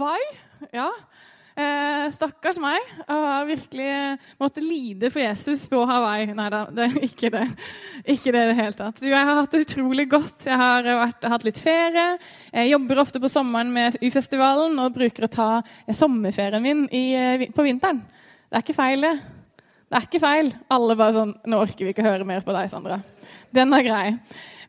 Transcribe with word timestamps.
Hawaii. 0.00 0.28
Ja. 0.72 0.88
Eh, 1.60 2.12
stakkars 2.14 2.56
meg. 2.62 2.80
Har 3.08 3.44
virkelig 3.44 3.88
måttet 4.40 4.64
lide 4.64 5.10
for 5.12 5.20
Jesus 5.20 5.66
på 5.68 5.82
Hawaii. 5.84 6.30
Nei 6.36 6.46
da, 6.52 6.62
det 6.72 6.86
er 6.86 6.96
ikke 7.04 7.30
det. 7.34 7.42
Ikke 8.04 8.32
det 8.32 8.44
i 8.44 8.50
det 8.52 8.56
hele 8.56 8.78
tatt. 8.78 9.02
Jo, 9.04 9.12
Jeg 9.12 9.28
har 9.28 9.40
hatt 9.42 9.52
det 9.52 9.64
utrolig 9.66 10.06
godt. 10.08 10.46
Jeg 10.48 10.56
har 10.56 10.88
vært, 11.02 11.28
hatt 11.34 11.44
litt 11.44 11.60
ferie. 11.60 12.06
Jeg 12.54 12.72
jobber 12.72 13.02
ofte 13.04 13.20
på 13.20 13.32
sommeren 13.32 13.74
med 13.74 13.98
U-festivalen 14.00 14.78
og 14.80 14.96
bruker 14.96 15.26
å 15.26 15.32
ta 15.34 15.50
sommerferien 15.92 16.64
min 16.64 16.86
i, 16.88 17.04
på 17.52 17.66
vinteren. 17.66 18.00
Det 18.48 18.56
er 18.56 18.64
ikke 18.64 18.80
feil, 18.80 19.04
det. 19.04 19.39
Det 19.90 19.98
er 19.98 20.06
ikke 20.06 20.22
feil. 20.22 20.52
Alle 20.70 20.94
bare 20.94 21.16
sånn 21.16 21.34
Nå 21.50 21.64
orker 21.64 21.82
vi 21.82 21.90
ikke 21.90 22.06
høre 22.06 22.26
mer 22.26 22.44
på 22.46 22.54
deg, 22.54 22.70
Sandra. 22.70 23.00
Den 23.50 23.74
er 23.74 23.82
grei. 23.82 24.04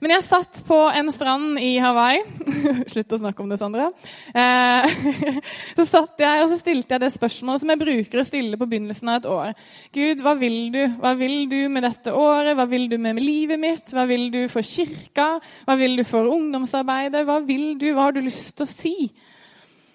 Men 0.02 0.16
jeg 0.16 0.26
satt 0.26 0.64
på 0.66 0.78
en 0.90 1.12
strand 1.14 1.60
i 1.62 1.76
Hawaii. 1.78 2.24
Slutt 2.92 3.14
å 3.14 3.20
snakke 3.20 3.44
om 3.44 3.52
det, 3.52 3.60
Sandra. 3.62 3.92
Eh, 4.34 4.96
så 5.78 5.86
satt 5.86 6.24
jeg 6.26 6.42
og 6.42 6.50
så 6.50 6.58
stilte 6.58 6.98
jeg 6.98 7.04
det 7.04 7.12
spørsmålet 7.14 7.62
som 7.62 7.74
jeg 7.74 7.82
bruker 7.84 8.24
å 8.24 8.26
stille 8.26 8.58
på 8.58 8.66
begynnelsen 8.72 9.12
av 9.14 9.20
et 9.20 9.30
år. 9.30 9.54
Gud, 9.94 10.24
hva 10.26 10.34
vil 10.42 10.58
du? 10.74 10.82
Hva 11.04 11.14
vil 11.20 11.46
du 11.52 11.60
med 11.70 11.86
dette 11.86 12.16
året? 12.18 12.56
Hva 12.58 12.66
vil 12.72 12.90
du 12.90 12.98
med 13.04 13.22
livet 13.22 13.62
mitt? 13.62 13.94
Hva 13.94 14.08
vil 14.10 14.32
du 14.34 14.42
for 14.50 14.66
kirka? 14.66 15.36
Hva 15.70 15.78
vil 15.78 16.02
du 16.02 16.08
for 16.10 16.34
ungdomsarbeidet? 16.34 17.22
Hva 17.30 17.38
vil 17.46 17.76
du? 17.78 17.92
Hva 17.94 18.10
har 18.10 18.18
du 18.18 18.24
lyst 18.26 18.56
til 18.58 18.66
å 18.66 18.74
si? 18.74 18.96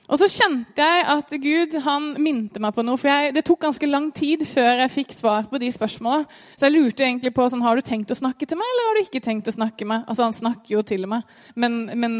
Og 0.07 0.21
så 0.21 0.29
kjente 0.31 0.85
jeg 0.85 1.07
at 1.11 1.33
Gud 1.43 1.73
han 1.83 2.13
minte 2.23 2.61
meg 2.63 2.75
på 2.77 2.85
noe. 2.87 2.99
For 3.01 3.11
jeg, 3.11 3.33
det 3.35 3.43
tok 3.47 3.65
ganske 3.65 3.89
lang 3.91 4.13
tid 4.15 4.45
før 4.47 4.85
jeg 4.85 4.95
fikk 4.95 5.15
svar 5.19 5.49
på 5.51 5.59
de 5.63 5.71
spørsmåla. 5.75 6.27
Så 6.55 6.69
jeg 6.69 6.77
lurte 6.77 7.07
egentlig 7.07 7.35
på 7.35 7.49
sånn, 7.51 7.65
har 7.67 7.75
du 7.79 7.87
tenkt 7.87 8.15
å 8.15 8.19
snakke 8.19 8.47
til 8.47 8.61
meg, 8.61 8.71
eller 8.71 8.89
har 8.89 8.99
du 8.99 9.03
ikke 9.03 9.25
tenkt 9.25 9.51
å 9.51 9.57
snakke 9.57 9.89
med 9.89 10.05
Altså, 10.07 10.29
Han 10.29 10.37
snakker 10.37 10.77
jo 10.77 10.85
til 10.87 11.09
meg, 11.11 11.27
men, 11.59 11.81
men 11.99 12.19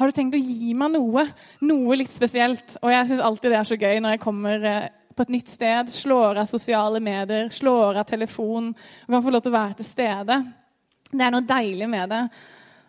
har 0.00 0.08
du 0.08 0.16
tenkt 0.16 0.36
å 0.36 0.40
gi 0.40 0.72
meg 0.76 0.92
noe? 0.96 1.26
Noe 1.64 2.00
litt 2.00 2.12
spesielt. 2.12 2.78
Og 2.82 2.92
jeg 2.92 3.10
syns 3.10 3.24
alltid 3.24 3.52
det 3.52 3.60
er 3.60 3.68
så 3.68 3.80
gøy 3.80 4.00
når 4.00 4.16
jeg 4.16 4.24
kommer 4.24 4.66
eh, 4.72 4.88
på 5.16 5.24
et 5.24 5.32
nytt 5.32 5.52
sted, 5.52 5.92
slår 5.92 6.42
av 6.42 6.50
sosiale 6.50 7.00
medier, 7.00 7.48
slår 7.52 8.02
av 8.02 8.08
telefon 8.08 8.72
og 8.72 9.14
kan 9.14 9.24
få 9.24 9.32
lov 9.32 9.44
til 9.44 9.54
å 9.54 9.56
være 9.56 9.78
til 9.78 9.88
stede. 9.88 10.36
Det 11.12 11.24
er 11.24 11.32
noe 11.32 11.46
deilig 11.48 11.88
med 11.88 12.12
det. 12.12 12.22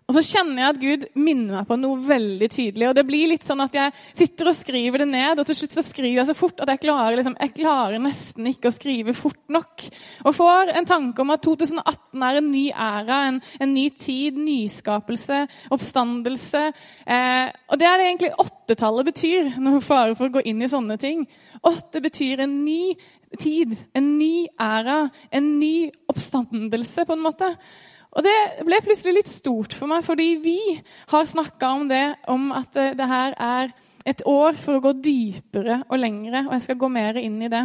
Og 0.08 0.16
så 0.16 0.22
kjenner 0.24 0.62
jeg 0.62 0.72
at 0.72 0.78
Gud 0.80 1.02
minner 1.20 1.58
meg 1.58 1.66
på 1.68 1.76
noe 1.76 2.00
veldig 2.00 2.48
tydelig. 2.48 2.86
Og 2.88 2.94
det 2.96 3.04
blir 3.10 3.28
litt 3.28 3.44
sånn 3.44 3.60
at 3.60 3.74
jeg 3.76 3.92
sitter 4.16 4.48
og 4.48 4.56
skriver 4.56 5.02
det 5.04 5.08
ned, 5.10 5.42
og 5.42 5.50
til 5.50 5.58
slutt 5.60 5.74
så 5.76 5.84
skriver 5.84 6.22
jeg 6.22 6.30
så 6.30 6.36
fort 6.38 6.62
at 6.64 6.72
jeg 6.72 6.80
klarer, 6.86 7.18
liksom, 7.20 7.36
jeg 7.36 7.52
klarer 7.58 8.00
nesten 8.00 8.48
ikke 8.48 8.72
å 8.72 8.76
skrive 8.76 9.16
fort 9.18 9.42
nok. 9.52 9.84
Og 10.24 10.38
får 10.38 10.72
en 10.80 10.88
tanke 10.88 11.26
om 11.26 11.34
at 11.36 11.44
2018 11.44 12.24
er 12.30 12.40
en 12.40 12.48
ny 12.54 12.64
æra, 12.72 13.18
en, 13.34 13.42
en 13.60 13.76
ny 13.76 13.84
tid, 14.00 14.40
nyskapelse, 14.40 15.42
oppstandelse. 15.76 16.64
Eh, 17.04 17.52
og 17.68 17.84
det 17.84 17.92
er 17.92 18.00
det 18.00 18.08
egentlig 18.08 18.32
åttetallet 18.46 19.12
betyr, 19.12 19.52
når 19.60 19.84
fare 19.84 20.16
for 20.16 20.30
å 20.30 20.36
gå 20.38 20.46
inn 20.48 20.64
i 20.64 20.72
sånne 20.72 20.96
ting. 21.04 21.28
Åtte 21.68 22.00
betyr 22.08 22.46
en 22.48 22.56
ny 22.64 22.96
tid, 23.36 23.76
en 23.92 24.14
ny 24.16 24.48
æra, 24.56 25.02
en 25.36 25.54
ny 25.60 25.90
oppstandelse, 26.08 27.04
på 27.04 27.20
en 27.20 27.28
måte. 27.28 27.52
Og 28.18 28.26
Det 28.26 28.38
ble 28.66 28.80
plutselig 28.82 29.20
litt 29.20 29.30
stort 29.30 29.76
for 29.78 29.90
meg, 29.92 30.02
fordi 30.06 30.32
vi 30.42 30.60
har 31.12 31.28
snakka 31.30 31.70
om 31.78 31.86
det, 31.90 32.06
om 32.28 32.50
at 32.56 32.80
eh, 32.80 32.96
det 32.98 33.06
her 33.06 33.36
er 33.38 33.76
et 34.08 34.24
år 34.26 34.58
for 34.58 34.78
å 34.78 34.84
gå 34.88 34.94
dypere 35.06 35.84
og 35.86 36.00
lengre, 36.02 36.48
og 36.48 36.56
jeg 36.56 36.66
skal 36.66 36.80
gå 36.82 36.90
mer 36.90 37.20
inn 37.22 37.38
i 37.46 37.52
det. 37.52 37.62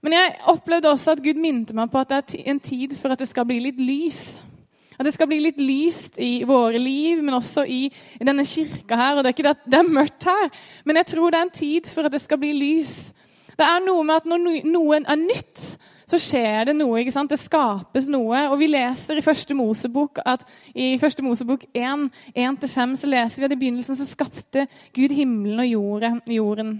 Men 0.00 0.14
jeg 0.14 0.36
opplevde 0.48 0.88
også 0.88 1.16
at 1.16 1.22
Gud 1.24 1.40
minte 1.42 1.76
meg 1.76 1.90
på 1.92 2.00
at 2.00 2.12
det 2.14 2.38
er 2.38 2.52
en 2.54 2.62
tid 2.62 2.94
for 2.96 3.12
at 3.12 3.20
det 3.20 3.28
skal 3.28 3.44
bli 3.48 3.58
litt 3.66 3.80
lys. 3.82 4.38
At 4.98 5.06
det 5.06 5.12
skal 5.14 5.28
bli 5.30 5.40
litt 5.42 5.60
lyst 5.60 6.16
i 6.22 6.44
våre 6.46 6.78
liv, 6.80 7.20
men 7.22 7.36
også 7.36 7.66
i, 7.68 7.84
denne 8.18 8.46
kirka 8.48 8.96
her. 8.98 9.18
Og 9.18 9.22
det 9.22 9.30
er 9.30 9.36
ikke 9.36 9.46
det 9.46 9.56
at 9.56 9.68
det 9.68 9.82
er 9.82 9.94
mørkt 9.98 10.28
her, 10.30 10.48
men 10.88 11.02
jeg 11.02 11.10
tror 11.12 11.34
det 11.34 11.40
er 11.42 11.48
en 11.48 11.56
tid 11.60 11.92
for 11.92 12.08
at 12.08 12.14
det 12.14 12.22
skal 12.22 12.40
bli 12.40 12.54
lys. 12.56 12.94
Det 13.58 13.66
er 13.66 13.84
noe 13.84 14.06
med 14.06 14.22
at 14.22 14.30
når 14.30 14.64
noe 14.70 15.02
er 15.02 15.20
nytt, 15.20 15.68
så 16.08 16.18
skjer 16.20 16.70
det 16.70 16.76
noe. 16.78 17.00
ikke 17.00 17.12
sant? 17.12 17.30
Det 17.30 17.40
skapes 17.40 18.08
noe. 18.08 18.46
Og 18.48 18.58
vi 18.62 18.70
leser 18.72 19.20
i 19.20 19.24
Første 19.24 19.56
Mosebok 19.56 20.22
at 20.24 20.44
i 20.74 20.94
Første 21.00 21.24
Mosebok 21.24 21.66
1, 21.76 22.08
1-5 22.32 22.94
så 23.02 23.10
leser 23.10 23.42
vi 23.42 23.48
at 23.48 23.56
i 23.56 23.60
begynnelsen 23.60 23.98
så 23.98 24.08
skapte 24.08 24.66
Gud 24.96 25.12
himmelen 25.14 25.60
og 25.60 26.30
jorden. 26.32 26.78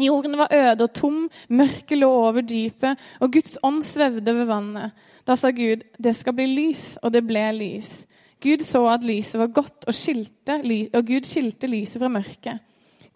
Jorden 0.00 0.38
var 0.40 0.54
øde 0.56 0.86
og 0.86 0.94
tom, 0.96 1.26
mørket 1.52 1.98
lå 1.98 2.08
over 2.08 2.40
dypet, 2.40 3.00
og 3.20 3.32
Guds 3.32 3.58
ånd 3.62 3.82
svevde 3.84 4.32
ved 4.34 4.48
vannet. 4.48 4.96
Da 5.28 5.36
sa 5.36 5.50
Gud, 5.50 5.84
'Det 6.00 6.16
skal 6.16 6.32
bli 6.32 6.46
lys', 6.46 6.96
og 7.02 7.12
det 7.12 7.26
ble 7.26 7.52
lys. 7.52 8.06
Gud 8.40 8.64
så 8.64 8.86
at 8.88 9.04
lyset 9.04 9.38
var 9.38 9.46
godt, 9.46 9.84
og, 9.86 9.94
skilte, 9.94 10.88
og 10.94 11.06
Gud 11.06 11.24
skilte 11.24 11.66
lyset 11.66 12.00
fra 12.00 12.08
mørket. 12.08 12.58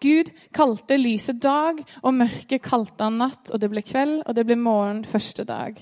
Gud 0.03 0.31
kalte 0.53 0.97
lyset 0.99 1.39
dag, 1.41 1.79
og 2.03 2.17
mørket 2.17 2.65
kalte 2.65 3.07
han 3.07 3.21
natt. 3.21 3.51
Og 3.53 3.61
det 3.61 3.71
ble 3.71 3.83
kveld, 3.85 4.21
og 4.25 4.35
det 4.37 4.45
ble 4.47 4.57
morgen 4.59 5.05
første 5.09 5.45
dag. 5.47 5.79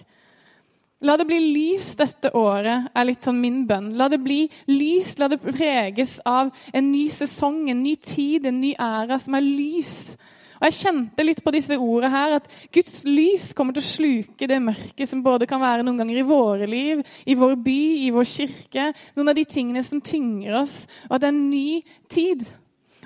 La 1.05 1.17
det 1.19 1.27
bli 1.27 1.37
lys 1.43 1.91
dette 1.99 2.31
året, 2.39 2.87
er 2.95 3.05
litt 3.05 3.25
sånn 3.27 3.41
min 3.41 3.65
bønn. 3.67 3.91
La 3.99 4.07
det 4.09 4.21
bli 4.23 4.45
lys, 4.71 5.17
la 5.19 5.27
det 5.29 5.41
preges 5.43 6.17
av 6.25 6.53
en 6.73 6.87
ny 6.87 7.03
sesong, 7.11 7.65
en 7.69 7.83
ny 7.83 7.97
tid, 7.99 8.47
en 8.47 8.61
ny 8.63 8.71
æra 8.79 9.19
som 9.21 9.35
er 9.37 9.45
lys. 9.45 10.15
Og 10.55 10.65
Jeg 10.69 10.77
kjente 10.79 11.25
litt 11.27 11.43
på 11.43 11.51
disse 11.51 11.75
ordene 11.75 12.09
her, 12.13 12.37
at 12.39 12.47
Guds 12.73 13.03
lys 13.03 13.51
kommer 13.53 13.75
til 13.75 13.83
å 13.83 13.91
sluke 13.91 14.47
det 14.47 14.61
mørket 14.63 15.11
som 15.11 15.21
både 15.25 15.49
kan 15.49 15.61
være 15.61 15.83
noen 15.83 15.99
ganger 15.99 16.21
i 16.21 16.27
våre 16.27 16.69
liv, 16.69 17.03
i 17.27 17.35
vår 17.35 17.57
by, 17.65 17.81
i 18.07 18.11
vår 18.15 18.29
kirke. 18.31 18.91
Noen 19.17 19.33
av 19.33 19.37
de 19.37 19.45
tingene 19.51 19.83
som 19.85 20.01
tynger 20.01 20.61
oss. 20.61 20.85
Og 21.09 21.17
at 21.17 21.25
det 21.25 21.29
er 21.29 21.35
en 21.35 21.49
ny 21.51 21.67
tid. 22.09 22.47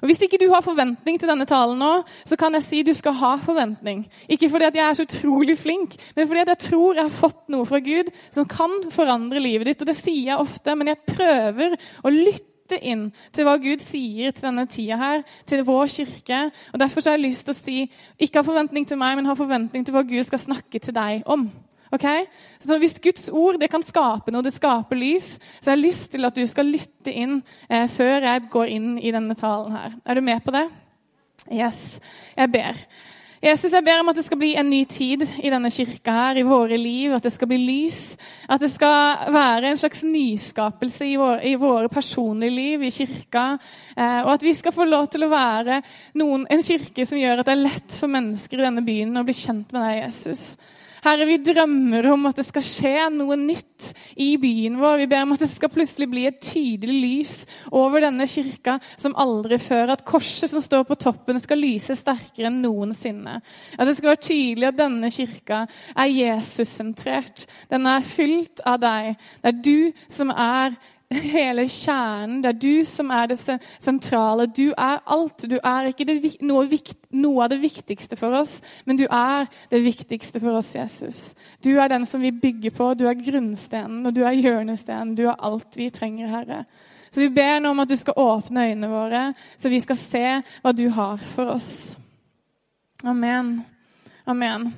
Og 0.01 0.09
Hvis 0.09 0.21
ikke 0.25 0.39
du 0.41 0.47
har 0.53 0.65
forventning 0.65 1.19
til 1.19 1.29
denne 1.29 1.47
talen 1.49 1.79
nå, 1.81 1.91
så 2.25 2.37
kan 2.39 2.55
jeg 2.57 2.65
si 2.65 2.81
du 2.83 2.93
skal 2.95 3.15
ha 3.19 3.35
forventning. 3.43 4.05
Ikke 4.31 4.49
fordi 4.49 4.69
at 4.69 4.77
jeg 4.77 4.85
er 4.85 4.97
så 4.97 5.07
utrolig 5.07 5.57
flink, 5.59 5.95
men 6.15 6.27
fordi 6.27 6.43
at 6.45 6.53
jeg 6.55 6.63
tror 6.69 6.95
jeg 6.95 7.07
har 7.07 7.15
fått 7.21 7.41
noe 7.51 7.67
fra 7.67 7.81
Gud 7.83 8.11
som 8.31 8.47
kan 8.49 8.79
forandre 8.93 9.43
livet 9.43 9.71
ditt. 9.71 9.81
Og 9.83 9.91
det 9.91 9.97
sier 9.99 10.33
jeg 10.33 10.41
ofte, 10.41 10.75
men 10.75 10.91
jeg 10.91 11.03
prøver 11.09 11.75
å 12.03 12.13
lytte 12.13 12.79
inn 12.85 13.07
til 13.33 13.47
hva 13.47 13.55
Gud 13.61 13.81
sier 13.81 14.35
til 14.35 14.45
denne 14.45 14.67
tida 14.69 14.99
her, 14.99 15.23
til 15.49 15.65
vår 15.67 15.89
kirke. 15.95 16.43
Og 16.73 16.83
Derfor 16.83 17.05
har 17.05 17.17
jeg 17.17 17.27
lyst 17.29 17.47
til 17.47 17.55
å 17.55 17.59
si 17.59 17.79
ikke 18.19 18.41
ha 18.41 18.45
forventning 18.45 18.85
til 18.87 18.99
meg, 19.01 19.17
men 19.17 19.29
ha 19.29 19.37
forventning 19.37 19.85
til 19.85 19.95
hva 19.95 20.05
Gud 20.07 20.23
skal 20.27 20.47
snakke 20.49 20.81
til 20.83 20.95
deg 20.95 21.25
om. 21.29 21.49
Okay? 21.95 22.25
Så 22.59 22.77
Hvis 22.77 22.99
Guds 23.01 23.29
ord 23.29 23.59
det 23.61 23.71
kan 23.71 23.83
skape 23.85 24.33
noe, 24.33 24.45
det 24.45 24.55
skaper 24.55 24.99
lys, 24.99 25.37
så 25.59 25.71
jeg 25.71 25.77
har 25.77 25.83
lyst 25.83 26.11
til 26.13 26.27
at 26.27 26.37
du 26.37 26.45
skal 26.49 26.69
lytte 26.69 27.13
inn 27.13 27.39
eh, 27.69 27.87
før 27.89 28.27
jeg 28.27 28.49
går 28.51 28.75
inn 28.75 28.91
i 28.99 29.13
denne 29.15 29.37
talen 29.37 29.77
her. 29.77 29.95
Er 30.05 30.19
du 30.19 30.25
med 30.25 30.43
på 30.45 30.53
det? 30.55 30.67
Yes. 31.49 31.99
Jeg 32.37 32.51
ber. 32.53 32.77
Jesus, 33.39 33.71
jeg 33.71 33.85
ber 33.87 34.01
om 34.01 34.09
at 34.11 34.17
det 34.19 34.25
skal 34.27 34.37
bli 34.41 34.49
en 34.59 34.67
ny 34.67 34.81
tid 34.83 35.21
i 35.39 35.51
denne 35.51 35.69
kirka, 35.71 36.11
her, 36.11 36.39
i 36.41 36.43
våre 36.43 36.75
liv. 36.77 37.13
At 37.15 37.23
det 37.23 37.31
skal 37.31 37.47
bli 37.47 37.59
lys. 37.61 38.17
At 38.51 38.59
det 38.59 38.67
skal 38.73 39.31
være 39.31 39.69
en 39.69 39.79
slags 39.79 40.03
nyskapelse 40.03 41.07
i 41.07 41.15
våre, 41.19 41.39
i 41.47 41.53
våre 41.55 41.87
personlige 41.89 42.51
liv, 42.51 42.83
i 42.83 42.91
kirka. 42.91 43.45
Eh, 43.95 44.19
og 44.25 44.33
at 44.33 44.43
vi 44.43 44.53
skal 44.57 44.75
få 44.75 44.89
lov 44.89 45.07
til 45.13 45.23
å 45.23 45.31
være 45.31 45.79
noen, 46.19 46.43
en 46.51 46.65
kirke 46.65 47.07
som 47.07 47.21
gjør 47.21 47.39
at 47.39 47.47
det 47.47 47.55
er 47.55 47.63
lett 47.63 47.95
for 48.01 48.11
mennesker 48.11 48.59
i 48.59 48.67
denne 48.67 48.83
byen 48.83 49.21
å 49.21 49.23
bli 49.23 49.37
kjent 49.39 49.71
med 49.71 49.87
deg, 49.87 50.01
Jesus. 50.03 50.43
Herre, 51.03 51.25
vi 51.29 51.37
drømmer 51.43 52.07
om 52.11 52.27
at 52.27 52.39
det 52.39 52.45
skal 52.47 52.65
skje 52.65 52.93
noe 53.13 53.37
nytt 53.39 53.91
i 54.19 54.33
byen 54.41 54.75
vår. 54.81 54.97
Vi 55.03 55.07
ber 55.11 55.23
om 55.23 55.33
at 55.35 55.43
det 55.43 55.49
skal 55.51 55.71
plutselig 55.71 56.09
bli 56.11 56.25
et 56.27 56.41
tydelig 56.43 56.97
lys 56.99 57.33
over 57.71 58.03
denne 58.03 58.27
kirka 58.29 58.77
som 58.99 59.15
aldri 59.19 59.59
før. 59.63 59.93
At 59.95 60.05
korset 60.07 60.51
som 60.51 60.63
står 60.63 60.85
på 60.89 60.99
toppen, 60.99 61.39
skal 61.39 61.61
lyse 61.63 61.95
sterkere 61.95 62.49
enn 62.49 62.59
noensinne. 62.65 63.39
At 63.77 63.87
det 63.87 63.95
skal 63.97 64.13
være 64.13 64.27
tydelig 64.27 64.69
at 64.69 64.79
denne 64.81 65.11
kirka 65.13 65.63
er 65.95 66.11
Jesus-sentrert. 66.11 67.47
Den 67.71 67.87
er 67.87 68.05
fylt 68.05 68.63
av 68.67 68.81
deg. 68.83 69.13
Det 69.39 69.53
er 69.53 69.61
du 69.63 70.05
som 70.11 70.33
er 70.35 70.75
hele 71.33 71.65
kjernen. 71.69 72.41
Det 72.43 72.49
er 72.49 72.59
du 72.61 72.85
som 72.85 73.09
er 73.11 73.31
det 73.31 73.39
sentrale. 73.81 74.45
Du 74.45 74.69
er 74.69 74.99
alt. 75.09 75.45
Du 75.49 75.57
er 75.57 75.89
ikke 75.89 76.05
det, 76.05 76.17
noe, 76.45 76.67
noe, 77.09 77.43
av 77.43 77.49
det 77.53 77.61
viktigste 77.63 78.17
for 78.19 78.37
oss, 78.37 78.59
men 78.85 78.99
du 78.99 79.07
er 79.07 79.47
det 79.71 79.81
viktigste 79.85 80.41
for 80.43 80.59
oss, 80.59 80.75
Jesus. 80.77 81.21
Du 81.65 81.71
er 81.79 81.89
den 81.89 82.05
som 82.05 82.21
vi 82.21 82.31
bygger 82.31 82.75
på. 82.77 82.93
Du 82.93 83.07
er 83.09 83.17
grunnstenen, 83.17 84.05
og 84.05 84.13
du 84.13 84.21
er 84.21 84.37
hjørnestenen. 84.37 85.15
Du 85.17 85.25
er 85.25 85.39
alt 85.39 85.79
vi 85.79 85.89
trenger, 85.93 86.29
Herre. 86.29 86.63
Så 87.09 87.23
vi 87.23 87.31
ber 87.33 87.57
nå 87.57 87.71
om 87.73 87.81
at 87.81 87.89
du 87.89 87.97
skal 87.97 88.19
åpne 88.21 88.67
øynene 88.69 88.89
våre, 88.91 89.23
så 89.57 89.69
vi 89.71 89.79
skal 89.81 89.97
se 89.97 90.25
hva 90.61 90.73
du 90.77 90.85
har 90.93 91.17
for 91.33 91.49
oss. 91.55 91.97
Amen. 93.01 93.63
Amen. 94.29 94.75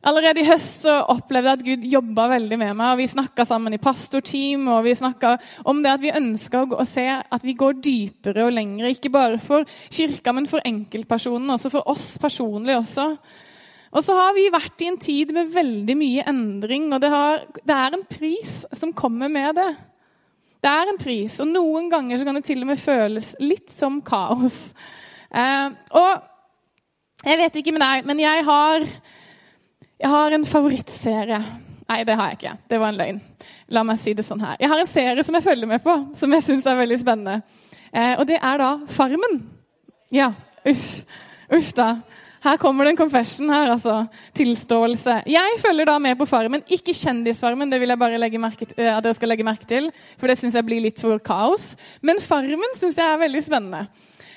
Allerede 0.00 0.40
i 0.40 0.48
høst 0.48 0.86
så 0.86 0.94
opplevde 1.12 1.50
jeg 1.50 1.58
at 1.58 1.64
Gud 1.66 1.82
jobba 1.92 2.24
veldig 2.32 2.56
med 2.56 2.72
meg. 2.72 2.86
og 2.94 3.00
Vi 3.02 3.08
snakka 3.12 3.44
sammen 3.44 3.74
i 3.76 3.80
pastorteam, 3.82 4.64
og 4.72 4.86
vi 4.86 4.94
snakka 4.96 5.34
om 5.68 5.82
det 5.84 5.92
at 5.92 6.00
vi 6.00 6.14
ønska 6.16 6.62
å, 6.72 6.86
se 6.88 7.04
at 7.20 7.44
vi 7.44 7.52
går 7.58 7.76
dypere 7.84 8.46
og 8.46 8.54
lengre. 8.56 8.94
Ikke 8.94 9.12
bare 9.12 9.36
for 9.44 9.68
kirka, 9.92 10.32
men 10.32 10.48
for 10.48 10.64
enkeltpersonen, 10.64 11.52
også 11.52 11.72
for 11.76 11.92
oss 11.92 12.14
personlig 12.22 12.78
også. 12.78 13.06
Og 13.90 14.06
så 14.06 14.16
har 14.16 14.32
vi 14.38 14.46
vært 14.54 14.80
i 14.80 14.88
en 14.88 14.98
tid 15.02 15.34
med 15.36 15.52
veldig 15.52 15.98
mye 15.98 16.24
endring, 16.32 16.88
og 16.94 17.04
det, 17.04 17.12
har, 17.12 17.44
det 17.60 17.76
er 17.76 17.98
en 17.98 18.08
pris 18.08 18.56
som 18.72 18.96
kommer 18.96 19.28
med 19.28 19.60
det. 19.60 19.70
Det 20.64 20.72
er 20.80 20.88
en 20.88 21.00
pris, 21.00 21.36
og 21.44 21.52
noen 21.52 21.92
ganger 21.92 22.16
så 22.16 22.24
kan 22.24 22.40
det 22.40 22.46
til 22.48 22.64
og 22.64 22.72
med 22.72 22.80
føles 22.80 23.34
litt 23.42 23.68
som 23.72 24.00
kaos. 24.04 24.70
Eh, 25.28 25.72
og 25.92 27.24
jeg 27.26 27.40
vet 27.40 27.56
ikke 27.60 27.74
med 27.76 27.84
deg, 27.84 28.06
men 28.08 28.22
jeg 28.22 28.44
har 28.48 28.86
jeg 30.00 30.08
har 30.08 30.32
en 30.32 30.46
favorittserie. 30.48 31.40
Nei, 31.90 32.02
det 32.06 32.14
har 32.16 32.30
jeg 32.30 32.38
ikke. 32.38 32.54
Det 32.70 32.78
var 32.80 32.92
en 32.92 33.00
løgn. 33.00 33.18
La 33.74 33.82
meg 33.86 33.98
si 34.00 34.14
det 34.16 34.24
sånn 34.24 34.40
her. 34.44 34.56
Jeg 34.62 34.70
har 34.70 34.80
en 34.80 34.90
serie 34.90 35.24
som 35.26 35.36
jeg 35.36 35.44
følger 35.44 35.68
med 35.68 35.82
på, 35.84 35.96
som 36.16 36.36
jeg 36.36 36.46
syns 36.46 36.68
er 36.70 36.78
veldig 36.78 36.98
spennende. 37.02 37.42
Eh, 37.90 38.14
og 38.14 38.24
det 38.30 38.38
er 38.38 38.62
da 38.62 38.70
Farmen. 38.94 39.40
Ja, 40.14 40.30
uff. 40.64 40.88
Uff 41.50 41.72
da. 41.76 41.90
Her 42.40 42.56
kommer 42.56 42.86
det 42.86 42.94
en 42.94 43.00
confession 43.02 43.50
her, 43.52 43.74
altså. 43.74 44.06
Tilståelse. 44.38 45.18
Jeg 45.28 45.58
følger 45.60 45.90
da 45.90 45.98
med 46.00 46.16
på 46.16 46.28
Farmen. 46.30 46.64
Ikke 46.72 46.94
Kjendisfarmen, 46.96 47.68
det 47.68 47.82
vil 47.82 47.92
jeg 47.92 48.00
bare 48.00 48.30
merke 48.40 48.70
eh, 48.78 48.88
at 48.94 49.04
dere 49.04 49.18
skal 49.18 49.34
legge 49.34 49.44
merke 49.44 49.68
til. 49.68 49.90
For 50.16 50.30
det 50.30 50.38
syns 50.40 50.56
jeg 50.56 50.64
blir 50.64 50.80
litt 50.80 51.02
for 51.02 51.20
kaos. 51.20 51.74
Men 52.00 52.22
Farmen 52.24 52.78
syns 52.78 52.96
jeg 52.96 53.04
er 53.04 53.20
veldig 53.26 53.44
spennende. 53.44 53.84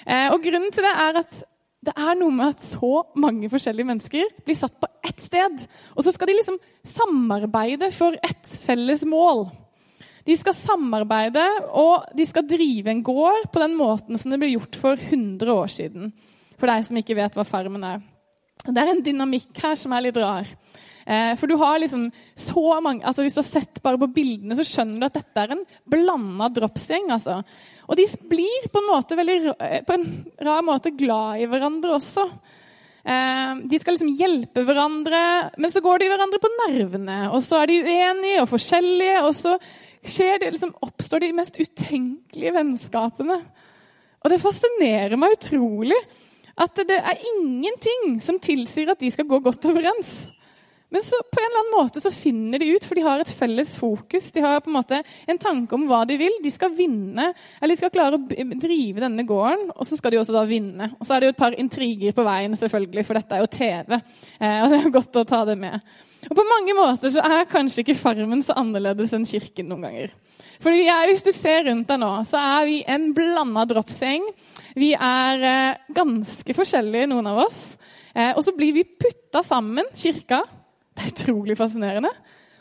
Eh, 0.03 0.27
og 0.33 0.43
grunnen 0.43 0.73
til 0.75 0.83
det 0.83 0.91
er 1.05 1.23
at 1.23 1.37
det 1.83 1.93
er 1.99 2.15
noe 2.15 2.31
med 2.31 2.53
at 2.53 2.63
så 2.63 3.01
mange 3.19 3.49
forskjellige 3.51 3.87
mennesker 3.89 4.29
blir 4.45 4.55
satt 4.57 4.75
på 4.79 4.87
ett 5.03 5.19
sted. 5.19 5.65
Og 5.97 6.05
så 6.05 6.13
skal 6.15 6.29
de 6.29 6.37
liksom 6.37 6.59
samarbeide 6.87 7.89
for 7.95 8.15
ett 8.23 8.47
felles 8.63 9.03
mål. 9.09 9.49
De 10.23 10.35
skal 10.39 10.55
samarbeide, 10.55 11.43
og 11.75 12.07
de 12.15 12.25
skal 12.27 12.47
drive 12.47 12.93
en 12.93 13.03
gård 13.03 13.49
på 13.51 13.59
den 13.59 13.75
måten 13.75 14.19
som 14.19 14.31
det 14.31 14.39
ble 14.39 14.53
gjort 14.53 14.79
for 14.79 14.95
100 14.95 15.51
år 15.51 15.73
siden. 15.73 16.13
For 16.55 16.71
deg 16.71 16.85
som 16.87 16.99
ikke 17.01 17.17
vet 17.19 17.35
hva 17.35 17.43
Farmen 17.47 17.83
er. 17.83 17.99
Det 18.63 18.79
er 18.79 18.93
en 18.93 19.03
dynamikk 19.03 19.51
her 19.59 19.75
som 19.79 19.91
er 19.91 20.05
litt 20.05 20.19
rar. 20.23 20.47
Eh, 21.05 21.33
for 21.39 21.51
du 21.51 21.57
har 21.59 21.81
liksom 21.81 22.07
så 22.35 22.79
mange, 22.81 23.03
altså 23.03 23.25
Hvis 23.25 23.35
du 23.35 23.41
har 23.41 23.49
sett 23.49 23.81
bare 23.83 23.99
på 23.99 24.11
bildene, 24.15 24.55
så 24.55 24.65
skjønner 24.67 25.01
du 25.01 25.07
at 25.09 25.19
dette 25.19 25.43
er 25.43 25.55
en 25.55 25.63
blanda 25.89 26.49
dropsgjeng. 26.53 27.09
Altså. 27.11 27.41
Og 27.87 27.99
de 27.99 28.07
blir 28.29 28.67
på 28.71 28.81
en, 28.81 28.89
måte 28.91 29.17
veldig, 29.19 29.39
eh, 29.59 29.79
på 29.87 29.97
en 29.97 30.07
rar 30.47 30.63
måte 30.65 30.93
glad 30.95 31.43
i 31.43 31.47
hverandre 31.51 31.97
også. 31.97 32.27
Eh, 33.03 33.55
de 33.67 33.79
skal 33.81 33.97
liksom 33.97 34.13
hjelpe 34.19 34.63
hverandre, 34.63 35.23
men 35.57 35.71
så 35.71 35.83
går 35.83 35.99
de 35.99 36.11
hverandre 36.13 36.39
på 36.39 36.53
nervene. 36.61 37.19
Og 37.33 37.43
så 37.43 37.61
er 37.61 37.71
de 37.71 37.81
uenige 37.83 38.45
og 38.45 38.51
forskjellige, 38.53 39.23
og 39.27 39.33
så 39.35 39.57
det, 40.03 40.51
liksom, 40.51 40.73
oppstår 40.83 41.23
de 41.23 41.33
mest 41.35 41.59
utenkelige 41.59 42.55
vennskapene. 42.55 43.39
Og 44.23 44.31
det 44.31 44.39
fascinerer 44.39 45.19
meg 45.19 45.35
utrolig 45.35 45.99
at 46.63 46.79
det 46.87 46.99
er 46.99 47.23
ingenting 47.33 48.19
som 48.21 48.39
tilsier 48.39 48.91
at 48.93 49.01
de 49.01 49.09
skal 49.11 49.27
gå 49.27 49.39
godt 49.43 49.65
overens. 49.65 50.27
Men 50.93 51.01
så 51.01 51.17
på 51.25 51.41
en 51.41 51.47
eller 51.47 51.61
annen 51.63 51.73
måte 51.73 52.01
så 52.03 52.11
finner 52.13 52.61
de 52.61 52.67
ut, 52.75 52.83
for 52.85 52.93
de 52.93 53.01
har 53.01 53.21
et 53.23 53.33
felles 53.33 53.71
fokus. 53.81 54.27
De 54.35 54.43
har 54.43 54.59
på 54.61 54.69
en 54.69 54.75
måte 54.75 54.99
en 55.01 55.39
tanke 55.41 55.73
om 55.73 55.87
hva 55.89 56.03
de 56.05 56.19
vil. 56.21 56.35
De 56.43 56.51
skal 56.53 56.75
vinne, 56.77 57.31
eller 57.57 57.73
de 57.73 57.81
skal 57.81 57.93
klare 57.95 58.19
å 58.19 58.45
drive 58.61 59.01
denne 59.01 59.25
gården, 59.25 59.71
og 59.73 59.89
så 59.89 59.97
skal 59.97 60.13
de 60.13 60.21
også 60.21 60.35
da 60.35 60.45
vinne. 60.45 60.91
Og 60.99 61.07
så 61.09 61.15
er 61.15 61.23
det 61.23 61.31
jo 61.31 61.33
et 61.33 61.41
par 61.41 61.57
intriger 61.57 62.13
på 62.13 62.27
veien, 62.27 62.53
selvfølgelig, 62.61 63.07
for 63.09 63.17
dette 63.17 63.39
er 63.39 63.41
jo 63.41 63.51
TV. 63.57 63.97
Eh, 64.37 64.59
og 64.59 64.69
det 64.69 64.79
er 64.79 64.85
jo 64.85 64.93
godt 64.99 65.21
å 65.23 65.27
ta 65.33 65.41
det 65.49 65.57
med. 65.65 65.89
Og 66.29 66.37
på 66.37 66.47
mange 66.53 66.77
måter 66.77 67.11
så 67.17 67.25
er 67.25 67.49
kanskje 67.49 67.81
ikke 67.81 67.97
Farmen 67.97 68.45
så 68.45 68.55
annerledes 68.61 69.17
enn 69.17 69.25
Kirken 69.27 69.73
noen 69.73 69.89
ganger. 69.89 70.17
For 70.61 70.71
Hvis 71.09 71.25
du 71.25 71.33
ser 71.35 71.65
rundt 71.71 71.89
deg 71.89 71.99
nå, 71.99 72.15
så 72.29 72.37
er 72.37 72.67
vi 72.69 72.81
en 72.87 73.09
blanda 73.17 73.65
dropsgjeng. 73.67 74.29
Vi 74.77 74.93
er 74.93 75.47
eh, 75.49 75.85
ganske 75.89 76.53
forskjellige, 76.53 77.09
noen 77.09 77.33
av 77.33 77.47
oss. 77.47 77.63
Eh, 78.13 78.31
og 78.37 78.45
så 78.45 78.53
blir 78.55 78.77
vi 78.77 78.85
putta 78.85 79.41
sammen, 79.43 79.89
kirka, 79.97 80.45
det 80.93 81.03
er 81.03 81.13
utrolig 81.13 81.57
fascinerende. 81.57 82.11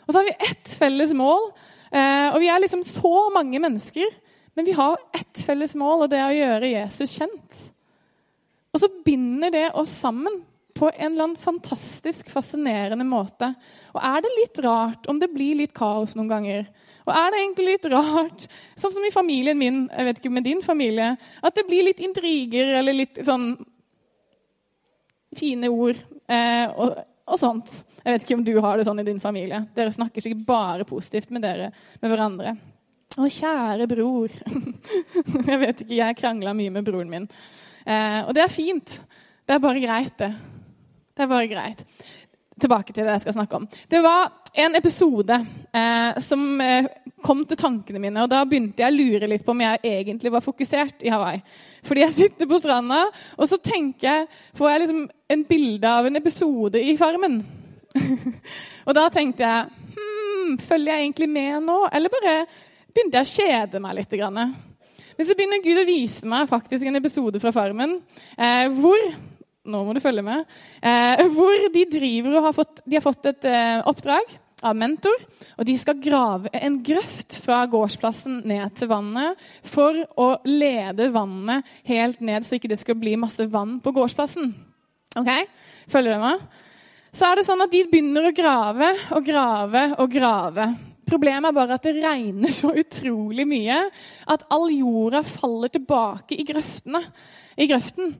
Og 0.03 0.11
så 0.11 0.19
har 0.19 0.27
vi 0.27 0.49
ett 0.49 0.73
felles 0.79 1.13
mål. 1.17 1.51
Eh, 1.93 2.29
og 2.33 2.39
vi 2.41 2.49
er 2.49 2.63
liksom 2.63 2.81
så 2.87 3.29
mange 3.33 3.61
mennesker, 3.61 4.09
men 4.57 4.65
vi 4.65 4.73
har 4.77 4.97
ett 5.13 5.43
felles 5.45 5.75
mål, 5.79 6.05
og 6.05 6.09
det 6.11 6.19
er 6.19 6.31
å 6.31 6.39
gjøre 6.39 6.71
Jesus 6.73 7.13
kjent. 7.19 7.61
Og 8.73 8.81
så 8.81 8.89
binder 9.05 9.53
det 9.53 9.67
oss 9.77 9.93
sammen 10.01 10.41
på 10.73 10.89
en 10.89 11.11
eller 11.11 11.27
annen 11.27 11.37
fantastisk 11.37 12.31
fascinerende 12.33 13.05
måte. 13.05 13.51
Og 13.93 14.01
er 14.01 14.23
det 14.25 14.31
litt 14.39 14.63
rart 14.65 15.05
om 15.09 15.19
det 15.21 15.29
blir 15.33 15.59
litt 15.59 15.75
kaos 15.77 16.15
noen 16.17 16.31
ganger? 16.31 16.65
Og 17.03 17.13
er 17.13 17.29
det 17.29 17.41
egentlig 17.41 17.67
litt 17.67 17.85
rart, 17.91 18.47
sånn 18.79 18.95
som 18.95 19.05
i 19.05 19.13
familien 19.13 19.59
min, 19.59 19.83
jeg 19.91 20.07
vet 20.07 20.21
ikke 20.21 20.33
med 20.33 20.47
din 20.47 20.63
familie, 20.65 21.13
at 21.43 21.57
det 21.57 21.67
blir 21.67 21.85
litt 21.85 22.01
intriger 22.01 22.73
eller 22.79 22.97
litt 22.97 23.21
sånn 23.27 23.51
fine 25.37 25.69
ord 25.69 25.99
eh, 26.31 26.65
og, 26.71 26.97
og 27.27 27.41
sånt? 27.41 27.83
Jeg 28.03 28.15
vet 28.15 28.25
ikke 28.25 28.35
om 28.35 28.45
du 28.45 28.53
har 28.59 28.77
det 28.77 28.85
sånn 28.87 28.99
i 28.99 29.07
din 29.07 29.21
familie. 29.23 29.61
Dere 29.75 29.93
snakker 29.95 30.23
sikkert 30.23 30.45
bare 30.47 30.87
positivt 30.87 31.31
med 31.31 31.45
dere, 31.45 31.69
med 32.01 32.11
hverandre. 32.11 32.55
Å, 33.13 33.29
kjære 33.29 33.87
bror. 33.87 34.33
jeg 35.51 35.59
vet 35.61 35.83
ikke, 35.85 35.99
jeg 35.99 36.17
krangla 36.19 36.55
mye 36.57 36.73
med 36.73 36.87
broren 36.87 37.11
min. 37.11 37.29
Eh, 37.85 38.19
og 38.25 38.33
det 38.35 38.43
er 38.43 38.51
fint. 38.51 38.97
Det 39.45 39.55
er 39.55 39.63
bare 39.63 39.83
greit, 39.83 40.17
det. 40.19 40.31
Det 41.13 41.23
er 41.23 41.31
bare 41.31 41.47
greit. 41.51 41.85
Tilbake 42.59 42.93
til 42.93 43.05
det 43.05 43.15
jeg 43.15 43.23
skal 43.23 43.37
snakke 43.37 43.61
om. 43.61 43.69
Det 43.89 44.03
var 44.03 44.33
en 44.65 44.75
episode 44.77 45.39
eh, 45.73 46.19
som 46.25 46.61
eh, 46.61 46.91
kom 47.23 47.45
til 47.47 47.57
tankene 47.57 48.01
mine, 48.03 48.25
og 48.25 48.29
da 48.33 48.43
begynte 48.49 48.83
jeg 48.83 48.91
å 48.91 48.97
lure 48.97 49.29
litt 49.31 49.45
på 49.45 49.55
om 49.55 49.63
jeg 49.63 49.81
egentlig 49.93 50.33
var 50.33 50.43
fokusert 50.43 51.05
i 51.07 51.13
Hawaii. 51.13 51.39
Fordi 51.87 52.03
jeg 52.03 52.17
sitter 52.19 52.49
på 52.49 52.59
stranda, 52.59 53.05
og 53.37 53.49
så 53.49 53.61
tenker 53.63 54.09
jeg, 54.09 54.31
får 54.59 54.73
jeg 54.73 54.83
liksom 54.83 55.03
en 55.37 55.45
bilde 55.49 55.97
av 56.01 56.09
en 56.09 56.19
episode 56.19 56.83
i 56.83 56.97
Farmen. 56.99 57.41
og 58.87 58.95
da 58.97 59.07
tenkte 59.13 59.45
jeg 59.45 59.97
hmm, 59.97 60.55
Følger 60.59 60.95
jeg 60.95 61.05
egentlig 61.05 61.29
med 61.29 61.65
nå, 61.67 61.75
eller 61.93 62.13
bare 62.13 62.37
begynte 62.93 63.21
jeg 63.21 63.27
å 63.27 63.33
kjede 63.33 63.81
meg 63.83 63.99
litt? 63.99 64.15
Men 65.13 65.27
så 65.27 65.35
begynner 65.37 65.61
Gud 65.63 65.81
å 65.81 65.87
vise 65.87 66.29
meg 66.29 66.49
faktisk 66.49 66.89
en 66.89 66.99
episode 66.99 67.41
fra 67.41 67.53
Farmen 67.55 67.99
eh, 68.37 68.67
hvor 68.73 68.99
nå 69.63 69.83
må 69.87 69.93
du 69.95 70.01
følge 70.03 70.23
med, 70.25 70.43
eh, 70.83 71.21
hvor 71.31 71.69
de 71.71 71.85
driver 71.87 72.35
og 72.35 72.47
har 72.49 72.55
fått, 72.55 72.81
har 72.91 73.03
fått 73.03 73.29
et 73.31 73.45
eh, 73.47 73.79
oppdrag 73.87 74.33
av 74.63 74.75
mentor. 74.79 75.23
Og 75.59 75.67
de 75.67 75.75
skal 75.79 76.01
grave 76.03 76.51
en 76.55 76.79
grøft 76.85 77.37
fra 77.43 77.63
gårdsplassen 77.71 78.41
ned 78.49 78.75
til 78.79 78.91
vannet 78.91 79.39
for 79.67 79.97
å 80.19 80.29
lede 80.47 81.11
vannet 81.13 81.67
helt 81.87 82.23
ned, 82.23 82.43
så 82.43 82.57
ikke 82.57 82.71
det 82.71 82.81
skal 82.81 82.99
bli 82.99 83.15
masse 83.19 83.47
vann 83.51 83.77
på 83.83 83.95
gårdsplassen. 83.95 84.51
Ok? 85.19 85.31
Følger 85.91 86.17
du 86.17 86.23
med? 86.23 86.45
Så 87.13 87.29
er 87.29 87.37
det 87.39 87.45
sånn 87.45 87.61
at 87.61 87.73
de 87.73 87.83
begynner 87.89 88.29
å 88.29 88.35
grave 88.35 88.89
og 89.13 89.27
grave 89.27 89.83
og 90.01 90.09
grave. 90.13 90.71
Problemet 91.05 91.51
er 91.51 91.55
bare 91.55 91.77
at 91.77 91.85
det 91.85 91.99
regner 91.99 92.53
så 92.55 92.71
utrolig 92.73 93.45
mye 93.45 93.83
at 94.33 94.45
all 94.53 94.71
jorda 94.73 95.21
faller 95.27 95.69
tilbake 95.73 96.39
i 96.39 96.45
grøftene. 96.47 97.03
I 97.53 97.67
grøften. 97.69 98.15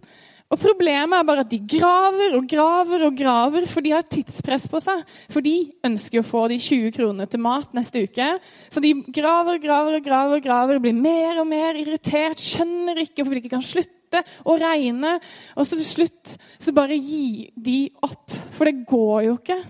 Og 0.54 0.60
Problemet 0.62 1.18
er 1.18 1.26
bare 1.26 1.42
at 1.42 1.50
de 1.50 1.58
graver 1.66 2.36
og 2.38 2.46
graver 2.46 3.08
og 3.08 3.16
graver, 3.18 3.66
for 3.66 3.82
de 3.82 3.96
har 3.96 4.06
tidspress 4.06 4.68
på 4.70 4.82
seg. 4.84 5.02
For 5.34 5.42
de 5.42 5.56
ønsker 5.88 6.22
å 6.22 6.28
få 6.28 6.44
de 6.52 6.60
20 6.62 6.94
kronene 6.94 7.26
til 7.26 7.42
mat 7.42 7.74
neste 7.74 8.04
uke. 8.06 8.28
Så 8.70 8.84
de 8.84 8.94
graver 9.08 9.58
og 9.58 9.66
graver 9.66 9.98
og 9.98 10.06
graver, 10.06 10.38
og 10.38 10.46
graver, 10.46 10.84
blir 10.84 10.94
mer 10.94 11.42
og 11.42 11.50
mer 11.50 11.80
irritert, 11.82 12.38
skjønner 12.38 13.02
ikke 13.02 13.24
hvorfor 13.24 13.40
de 13.40 13.42
ikke 13.42 13.56
kan 13.56 13.66
slutte 13.66 14.03
slutte 14.14 14.46
å 14.46 14.58
regne. 14.60 15.16
Og 15.58 15.68
så 15.68 15.78
til 15.80 15.88
slutt 15.88 16.36
så 16.62 16.74
bare 16.76 16.98
gi 16.98 17.50
de 17.56 17.80
opp. 18.06 18.34
For 18.54 18.70
det 18.70 18.86
går 18.90 19.24
jo 19.30 19.38
ikke. 19.40 19.62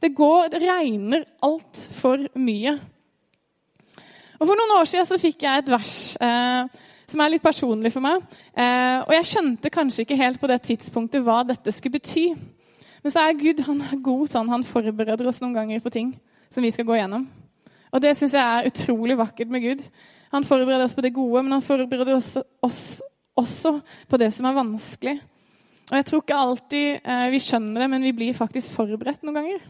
Det, 0.00 0.12
går, 0.14 0.50
det 0.52 0.60
regner 0.64 1.24
altfor 1.44 2.28
mye. 2.36 2.76
Og 4.36 4.44
For 4.44 4.58
noen 4.58 4.74
år 4.76 4.90
siden 4.90 5.08
så 5.08 5.20
fikk 5.20 5.46
jeg 5.46 5.62
et 5.62 5.70
vers 5.72 5.94
eh, 6.20 6.82
som 7.08 7.22
er 7.22 7.32
litt 7.32 7.44
personlig 7.44 7.94
for 7.94 8.04
meg. 8.04 8.20
Eh, 8.52 8.98
og 9.06 9.14
jeg 9.16 9.30
skjønte 9.30 9.72
kanskje 9.72 10.04
ikke 10.04 10.20
helt 10.20 10.42
på 10.42 10.50
det 10.50 10.60
tidspunktet 10.66 11.24
hva 11.24 11.40
dette 11.48 11.72
skulle 11.72 11.96
bety. 11.96 12.26
Men 13.00 13.14
så 13.14 13.22
er 13.22 13.38
Gud 13.40 13.62
han 13.64 13.80
er 13.86 14.02
god 14.04 14.28
sånn. 14.28 14.52
Han 14.52 14.66
forbereder 14.66 15.30
oss 15.30 15.40
noen 15.40 15.56
ganger 15.56 15.80
på 15.80 15.94
ting 15.94 16.12
som 16.52 16.64
vi 16.64 16.72
skal 16.74 16.86
gå 16.88 16.98
gjennom. 16.98 17.24
Og 17.94 18.02
det 18.02 18.12
syns 18.18 18.34
jeg 18.36 18.44
er 18.44 18.68
utrolig 18.68 19.16
vakkert 19.16 19.48
med 19.48 19.64
Gud. 19.64 19.84
Han 20.34 20.44
forbereder 20.44 20.84
oss 20.84 20.94
på 20.96 21.04
det 21.06 21.14
gode, 21.16 21.40
men 21.46 21.54
han 21.54 21.64
forbereder 21.64 22.18
oss, 22.18 22.34
oss 22.66 22.80
også 23.36 23.78
på 24.10 24.20
det 24.20 24.30
som 24.34 24.48
er 24.48 24.56
vanskelig. 24.56 25.16
Og 25.86 25.96
Jeg 26.00 26.06
tror 26.08 26.22
ikke 26.22 26.42
alltid 26.42 26.86
eh, 26.98 27.26
vi 27.30 27.42
skjønner 27.42 27.84
det, 27.84 27.90
men 27.92 28.06
vi 28.06 28.14
blir 28.16 28.36
faktisk 28.36 28.74
forberedt 28.74 29.22
noen 29.26 29.38
ganger. 29.38 29.66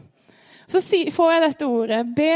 Så 0.67 0.81
si, 0.83 1.05
får 1.13 1.31
jeg 1.31 1.43
dette 1.45 1.69
ordet 1.69 2.01
Be 2.17 2.33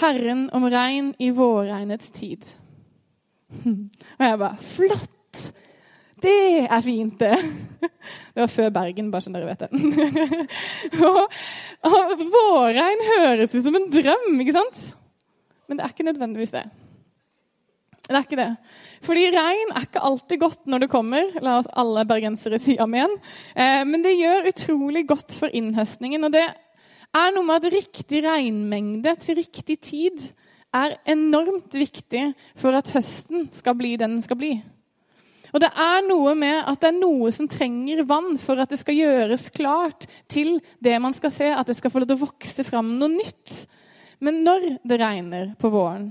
Herren 0.00 0.46
om 0.56 0.64
regn 0.72 1.10
i 1.20 1.32
vårregnets 1.34 2.12
tid. 2.14 2.46
Og 4.18 4.24
jeg 4.24 4.40
bare 4.40 4.70
Flott! 4.76 5.12
Det 6.22 6.64
er 6.64 6.80
fint, 6.80 7.20
det. 7.20 7.36
Det 8.34 8.40
var 8.40 8.48
før 8.48 8.70
Bergen, 8.72 9.10
bare 9.12 9.24
så 9.24 9.30
dere 9.34 9.50
vet 9.50 9.66
det. 9.66 9.68
og, 11.06 11.34
og 11.86 12.22
vårregn 12.32 13.02
høres 13.10 13.52
ut 13.52 13.66
som 13.66 13.76
en 13.76 13.86
drøm, 13.92 14.40
ikke 14.40 14.54
sant? 14.56 14.80
Men 15.68 15.78
det 15.78 15.84
er 15.84 15.92
ikke 15.92 16.06
nødvendigvis 16.08 16.54
det. 16.56 16.64
Det 18.06 18.14
er 18.14 18.22
ikke 18.22 18.38
det. 18.38 18.50
Fordi 19.02 19.24
regn 19.34 19.72
er 19.74 19.86
ikke 19.88 20.04
alltid 20.08 20.38
godt 20.38 20.68
når 20.70 20.84
det 20.84 20.90
kommer. 20.92 21.32
La 21.42 21.56
oss 21.58 21.70
alle 21.74 22.06
bergensere 22.06 22.60
si 22.62 22.76
amen. 22.78 23.16
Eh, 23.54 23.82
men 23.88 24.04
det 24.04 24.14
gjør 24.14 24.46
utrolig 24.52 25.06
godt 25.08 25.34
for 25.34 25.50
innhøstningen. 25.50 26.28
Og 26.28 26.34
det 26.36 26.44
er 26.46 27.34
noe 27.34 27.46
med 27.48 27.66
at 27.66 27.74
riktig 27.74 28.22
regnmengde 28.26 29.16
til 29.24 29.40
riktig 29.40 29.80
tid 29.82 30.28
er 30.76 30.98
enormt 31.08 31.74
viktig 31.74 32.28
for 32.58 32.76
at 32.76 32.92
høsten 32.94 33.48
skal 33.54 33.76
bli 33.78 33.94
den 33.98 34.18
den 34.18 34.24
skal 34.24 34.38
bli. 34.38 34.54
Og 35.54 35.62
det 35.62 35.70
er 35.72 36.02
noe 36.04 36.34
med 36.36 36.58
at 36.68 36.82
det 36.82 36.90
er 36.90 36.98
noe 36.98 37.30
som 37.32 37.48
trenger 37.48 38.02
vann 38.06 38.34
for 38.40 38.60
at 38.60 38.72
det 38.72 38.80
skal 38.80 38.98
gjøres 38.98 39.48
klart 39.54 40.04
til 40.28 40.58
det 40.84 40.98
man 41.02 41.14
skal 41.16 41.32
se, 41.32 41.48
at 41.48 41.66
det 41.68 41.78
skal 41.78 41.92
få 41.92 42.02
lov 42.02 42.10
til 42.10 42.18
å 42.18 42.26
vokse 42.26 42.66
fram 42.66 42.96
noe 43.00 43.14
nytt. 43.14 43.62
Men 44.20 44.42
når 44.44 44.68
det 44.84 45.00
regner 45.00 45.52
på 45.60 45.70
våren, 45.72 46.10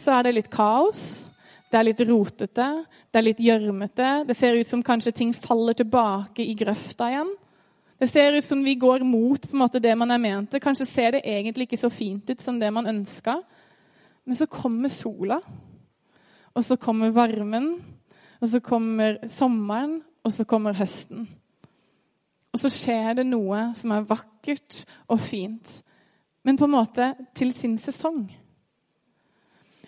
så 0.00 0.18
er 0.18 0.26
det 0.26 0.36
litt 0.36 0.52
kaos. 0.52 1.26
Det 1.66 1.80
er 1.80 1.86
litt 1.88 2.00
rotete, 2.06 2.66
det 3.10 3.18
er 3.18 3.24
litt 3.26 3.40
gjørmete. 3.42 4.10
Det 4.28 4.36
ser 4.38 4.54
ut 4.54 4.68
som 4.68 4.84
kanskje 4.86 5.12
ting 5.18 5.32
faller 5.34 5.74
tilbake 5.74 6.44
i 6.44 6.54
grøfta 6.56 7.10
igjen. 7.10 7.32
Det 7.98 8.08
ser 8.10 8.36
ut 8.36 8.44
som 8.44 8.62
vi 8.64 8.76
går 8.78 9.02
mot 9.08 9.48
måte, 9.56 9.80
det 9.82 9.94
man 9.98 10.12
er 10.14 10.20
ment 10.20 10.50
til. 10.52 10.62
Kanskje 10.62 10.86
ser 10.86 11.16
det 11.16 11.24
egentlig 11.24 11.66
ikke 11.66 11.80
så 11.80 11.90
fint 11.90 12.28
ut 12.30 12.44
som 12.44 12.60
det 12.60 12.70
man 12.72 12.86
ønska. 12.86 13.38
Men 14.26 14.38
så 14.38 14.46
kommer 14.50 14.92
sola, 14.92 15.40
og 16.54 16.64
så 16.64 16.76
kommer 16.80 17.14
varmen, 17.14 17.74
og 18.40 18.48
så 18.52 18.60
kommer 18.60 19.18
sommeren, 19.32 20.00
og 20.24 20.32
så 20.32 20.44
kommer 20.44 20.76
høsten. 20.76 21.26
Og 22.52 22.60
så 22.60 22.70
skjer 22.72 23.18
det 23.18 23.26
noe 23.28 23.68
som 23.76 23.92
er 23.94 24.08
vakkert 24.08 24.82
og 25.12 25.20
fint, 25.20 25.80
men 26.46 26.58
på 26.58 26.66
en 26.66 26.74
måte 26.74 27.12
til 27.36 27.52
sin 27.54 27.76
sesong. 27.78 28.26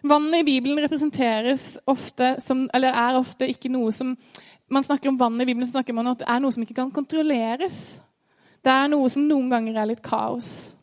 Vannet 0.06 0.42
i 0.42 0.46
Bibelen 0.46 0.78
representeres 0.82 1.72
ofte 1.90 2.36
som, 2.44 2.66
eller 2.74 2.94
er 2.94 3.18
ofte 3.18 3.48
ikke 3.50 3.72
noe 3.72 3.94
som 3.94 4.16
Man 4.68 4.84
snakker 4.84 5.08
om 5.08 5.16
vannet 5.16 5.46
i 5.46 5.48
Bibelen 5.48 5.64
så 5.64 5.78
snakker 5.78 5.94
man 5.96 6.10
om 6.10 6.12
at 6.12 6.20
det 6.20 6.26
er 6.28 6.40
noe 6.44 6.52
som 6.52 6.60
ikke 6.60 6.74
kan 6.76 6.90
kontrolleres. 6.92 7.76
Det 8.60 8.68
er 8.68 8.90
noe 8.92 9.08
som 9.08 9.22
noen 9.24 9.46
ganger 9.48 9.78
er 9.80 9.88
litt 9.88 10.02
kaos. 10.04 10.74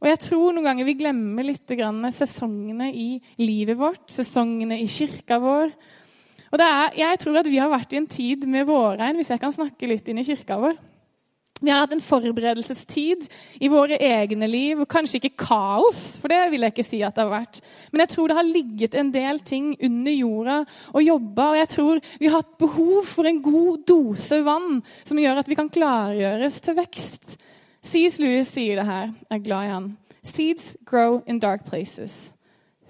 Og 0.00 0.08
jeg 0.08 0.22
tror 0.24 0.54
noen 0.56 0.64
ganger 0.64 0.88
vi 0.88 0.94
glemmer 0.96 1.44
litt 1.44 1.68
sesongene 2.16 2.88
i 2.96 3.20
livet 3.36 3.76
vårt, 3.76 4.08
sesongene 4.08 4.80
i 4.80 4.88
kirka 4.88 5.36
vår, 5.36 5.76
og 6.54 6.62
er, 6.62 6.92
jeg 6.96 7.18
tror 7.18 7.40
at 7.40 7.48
vi 7.50 7.58
har 7.58 7.70
vært 7.72 7.92
i 7.92 7.98
en 7.98 8.06
tid 8.06 8.44
med 8.46 8.68
vårregn, 8.68 9.16
hvis 9.18 9.32
jeg 9.32 9.40
kan 9.42 9.52
snakke 9.52 9.88
litt 9.90 10.06
inn 10.08 10.20
i 10.22 10.26
kirka 10.26 10.56
vår. 10.62 10.76
Vi 11.62 11.70
har 11.70 11.84
hatt 11.84 11.92
en 11.94 12.02
forberedelsestid 12.02 13.28
i 13.62 13.68
våre 13.70 13.96
egne 14.02 14.48
liv, 14.50 14.80
og 14.82 14.90
kanskje 14.90 15.20
ikke 15.20 15.46
kaos, 15.46 16.16
for 16.20 16.32
det 16.32 16.40
vil 16.52 16.66
jeg 16.66 16.74
ikke 16.74 16.86
si 16.86 16.98
at 17.06 17.14
det 17.14 17.22
har 17.22 17.30
vært. 17.30 17.60
Men 17.92 18.02
jeg 18.02 18.12
tror 18.14 18.28
det 18.28 18.38
har 18.40 18.48
ligget 18.48 18.96
en 18.98 19.12
del 19.14 19.38
ting 19.46 19.70
under 19.78 20.16
jorda 20.16 20.58
og 20.90 21.06
jobba, 21.06 21.46
og 21.52 21.60
jeg 21.60 21.70
tror 21.76 22.02
vi 22.18 22.28
har 22.28 22.42
hatt 22.42 22.58
behov 22.60 23.06
for 23.06 23.30
en 23.30 23.40
god 23.44 23.86
dose 23.86 24.40
vann 24.44 24.82
som 25.06 25.22
gjør 25.22 25.40
at 25.40 25.50
vi 25.50 25.58
kan 25.60 25.70
klargjøres 25.72 26.58
til 26.66 26.78
vekst. 26.80 27.36
C.S. 27.84 28.18
Lewis 28.18 28.50
sier 28.50 28.80
det 28.80 28.88
her. 28.88 29.12
Jeg 29.28 29.38
er 29.38 29.46
glad 29.46 29.68
i 29.68 29.74
han. 29.76 29.90
Seeds 30.24 30.72
grow 30.88 31.20
in 31.28 31.38
dark 31.38 31.68
places. 31.68 32.32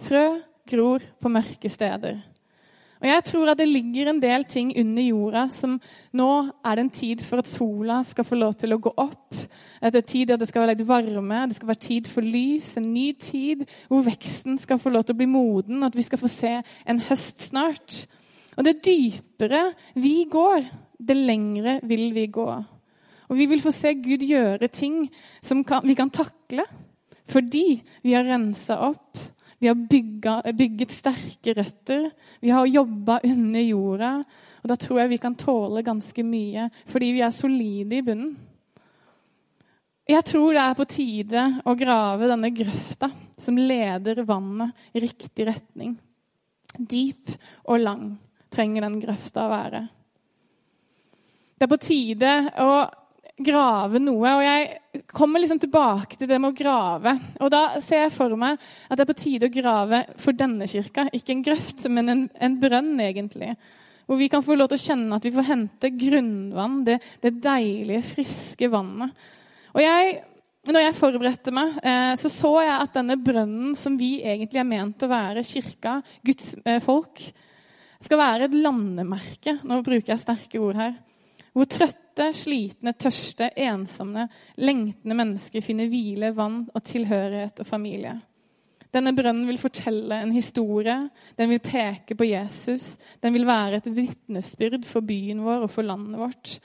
Frø 0.06 0.40
gror 0.70 1.04
på 1.20 1.28
mørke 1.28 1.68
steder. 1.68 2.22
Og 3.04 3.10
jeg 3.10 3.24
tror 3.28 3.50
at 3.52 3.58
det 3.60 3.66
ligger 3.68 4.08
en 4.08 4.20
del 4.22 4.46
ting 4.48 4.70
under 4.80 5.04
jorda 5.04 5.42
som 5.52 5.74
nå 6.16 6.28
er 6.64 6.78
det 6.78 6.84
en 6.86 6.94
tid 6.96 7.20
for 7.20 7.42
at 7.42 7.50
sola 7.50 7.98
skal 8.08 8.24
få 8.24 8.38
lov 8.40 8.54
til 8.56 8.72
å 8.72 8.78
gå 8.80 8.94
opp. 8.96 9.36
At 9.84 9.92
det 9.92 10.00
er 10.00 10.06
tid 10.08 10.32
at 10.32 10.40
det 10.40 10.48
skal 10.48 10.64
være 10.64 10.72
litt 10.72 10.88
varme, 10.88 11.42
det 11.50 11.58
skal 11.58 11.68
være 11.68 11.84
tid 11.84 12.08
for 12.08 12.24
lys, 12.24 12.70
en 12.80 12.88
ny 12.94 13.10
tid 13.20 13.66
hvor 13.90 14.06
veksten 14.08 14.56
skal 14.62 14.80
få 14.80 14.94
lov 14.94 15.04
til 15.04 15.18
å 15.18 15.20
bli 15.20 15.28
moden, 15.28 15.84
at 15.84 15.92
vi 15.92 16.06
skal 16.06 16.22
få 16.22 16.32
se 16.32 16.54
en 16.64 17.02
høst 17.10 17.44
snart. 17.50 18.06
Og 18.56 18.64
det 18.64 18.78
dypere 18.88 19.66
vi 20.00 20.22
går, 20.32 20.64
det 20.96 21.18
lengre 21.18 21.76
vil 21.84 22.08
vi 22.16 22.24
gå. 22.32 22.48
Og 23.28 23.36
vi 23.36 23.50
vil 23.52 23.60
få 23.60 23.74
se 23.74 23.92
Gud 24.00 24.24
gjøre 24.24 24.72
ting 24.72 25.04
som 25.44 25.60
vi 25.60 25.98
kan 25.98 26.12
takle 26.12 26.64
fordi 27.24 27.80
vi 28.04 28.12
har 28.12 28.26
rensa 28.28 28.76
opp 28.84 29.16
vi 29.58 29.68
har 29.70 29.78
bygget, 29.90 30.48
bygget 30.56 30.92
sterke 30.92 31.54
røtter. 31.56 32.08
Vi 32.40 32.50
har 32.50 32.66
jobba 32.66 33.20
under 33.24 33.60
jorda. 33.60 34.10
Og 34.62 34.70
da 34.70 34.76
tror 34.80 35.02
jeg 35.02 35.12
vi 35.14 35.20
kan 35.22 35.36
tåle 35.38 35.84
ganske 35.84 36.24
mye, 36.26 36.68
fordi 36.90 37.12
vi 37.16 37.22
er 37.24 37.36
solide 37.36 37.98
i 37.98 38.04
bunnen. 38.04 38.34
Jeg 40.08 40.24
tror 40.28 40.52
det 40.52 40.62
er 40.62 40.76
på 40.76 40.84
tide 40.88 41.42
å 41.64 41.72
grave 41.80 42.28
denne 42.28 42.50
grøfta 42.52 43.08
som 43.40 43.56
leder 43.56 44.20
vannet 44.28 44.76
i 44.92 45.00
riktig 45.00 45.46
retning. 45.48 45.94
Dyp 46.76 47.32
og 47.64 47.80
lang 47.80 48.10
trenger 48.52 48.84
den 48.84 48.98
grøfta 49.00 49.46
å 49.46 49.52
være. 49.52 49.80
Det 51.54 51.64
er 51.64 51.72
på 51.72 51.80
tide 51.80 52.34
å 52.60 52.70
grave 53.34 54.00
noe. 54.02 54.32
Og 54.38 54.42
jeg 54.44 55.04
kommer 55.10 55.42
liksom 55.42 55.60
tilbake 55.62 56.18
til 56.18 56.30
det 56.30 56.38
med 56.40 56.52
å 56.52 56.58
grave. 56.58 57.14
Og 57.42 57.50
da 57.52 57.80
ser 57.84 58.04
jeg 58.04 58.14
for 58.14 58.34
meg 58.38 58.58
at 58.88 58.98
det 58.98 59.04
er 59.04 59.10
på 59.10 59.16
tide 59.18 59.48
å 59.48 59.54
grave 59.54 60.02
for 60.22 60.36
denne 60.36 60.68
kirka. 60.70 61.08
Ikke 61.14 61.34
en 61.34 61.46
grøft, 61.46 61.86
men 61.90 62.12
en, 62.12 62.26
en 62.34 62.58
brønn, 62.60 62.92
egentlig. 63.02 63.54
Hvor 64.04 64.20
vi 64.20 64.28
kan 64.32 64.44
få 64.44 64.58
lov 64.58 64.70
til 64.70 64.80
å 64.80 64.84
kjenne 64.84 65.16
at 65.16 65.26
vi 65.26 65.32
får 65.34 65.48
hente 65.48 65.90
grunnvann, 65.96 66.82
det, 66.86 67.00
det 67.24 67.34
deilige, 67.42 68.04
friske 68.14 68.68
vannet. 68.72 69.24
Og 69.74 69.80
jeg, 69.82 70.18
når 70.68 70.84
jeg 70.84 70.98
forberedte 70.98 71.54
meg, 71.56 71.78
eh, 71.82 72.12
så 72.20 72.30
så 72.30 72.52
jeg 72.62 72.76
at 72.76 72.98
denne 73.00 73.16
brønnen 73.18 73.72
som 73.78 73.96
vi 73.98 74.18
egentlig 74.20 74.60
er 74.60 74.68
ment 74.68 75.02
å 75.02 75.10
være, 75.10 75.46
kirka, 75.48 75.98
Guds 76.24 76.52
eh, 76.62 76.78
folk, 76.84 77.24
skal 78.04 78.20
være 78.20 78.46
et 78.50 78.58
landemerke. 78.60 79.56
Nå 79.64 79.80
bruker 79.82 80.12
jeg 80.12 80.22
sterke 80.22 80.60
ord 80.60 80.76
her. 80.76 80.94
Hvor 81.54 81.68
trøtte, 81.70 82.28
slitne, 82.34 82.92
tørste, 82.98 83.50
ensomme, 83.62 84.26
lengtende 84.58 85.16
mennesker 85.18 85.62
finner 85.62 85.90
hvile, 85.90 86.32
vann 86.34 86.64
og 86.74 86.82
tilhørighet 86.86 87.62
og 87.62 87.68
familie. 87.68 88.14
Denne 88.94 89.10
brønnen 89.14 89.46
vil 89.48 89.58
fortelle 89.58 90.20
en 90.22 90.32
historie, 90.34 90.96
den 91.38 91.50
vil 91.50 91.62
peke 91.62 92.14
på 92.14 92.26
Jesus. 92.28 92.94
Den 93.22 93.34
vil 93.34 93.46
være 93.46 93.80
et 93.80 93.90
vitnesbyrd 93.90 94.86
for 94.86 95.06
byen 95.06 95.42
vår 95.42 95.66
og 95.66 95.72
for 95.74 95.86
landet 95.86 96.20
vårt. 96.20 96.58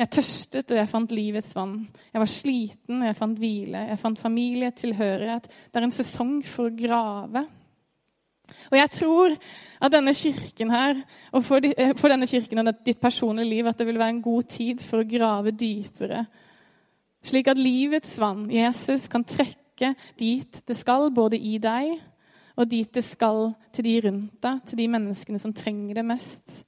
Jeg 0.00 0.10
tørstet, 0.16 0.70
og 0.72 0.78
jeg 0.78 0.88
fant 0.88 1.12
livets 1.12 1.52
vann. 1.54 1.74
Jeg 2.08 2.22
var 2.22 2.30
sliten, 2.32 3.02
og 3.02 3.06
jeg 3.06 3.16
fant 3.18 3.38
hvile. 3.38 3.84
Jeg 3.90 4.00
fant 4.00 4.18
familie, 4.18 4.70
tilhørighet. 4.72 5.50
Det 5.68 5.78
er 5.78 5.86
en 5.86 5.94
sesong 5.94 6.38
for 6.46 6.70
å 6.70 6.74
grave. 6.74 7.44
Og 8.70 8.76
jeg 8.78 8.92
tror 8.96 9.34
at 9.80 9.92
denne 9.92 10.14
kirken 10.14 10.70
her, 10.70 11.00
og 11.32 11.44
for, 11.46 11.62
de, 11.64 11.72
for 11.96 12.12
denne 12.12 12.28
kirken 12.30 12.62
og 12.62 12.70
ditt 12.86 13.00
personlige 13.00 13.48
liv, 13.48 13.66
at 13.66 13.78
det 13.78 13.86
vil 13.88 13.98
være 13.98 14.16
en 14.16 14.22
god 14.24 14.48
tid 14.50 14.84
for 14.84 15.02
å 15.02 15.08
grave 15.08 15.54
dypere. 15.56 16.24
Slik 17.24 17.50
at 17.52 17.60
livets 17.60 18.16
vann, 18.20 18.46
Jesus, 18.52 19.08
kan 19.08 19.24
trekke 19.24 19.94
dit 20.20 20.62
det 20.68 20.76
skal, 20.76 21.10
både 21.14 21.38
i 21.38 21.58
deg 21.60 21.98
og 22.60 22.68
dit 22.68 22.88
det 22.92 23.04
skal 23.06 23.52
til 23.72 23.86
de 23.86 23.94
rundt 24.08 24.42
deg, 24.44 24.60
til 24.68 24.82
de 24.82 24.88
menneskene 24.92 25.40
som 25.40 25.54
trenger 25.56 26.00
det 26.00 26.04
mest. 26.04 26.60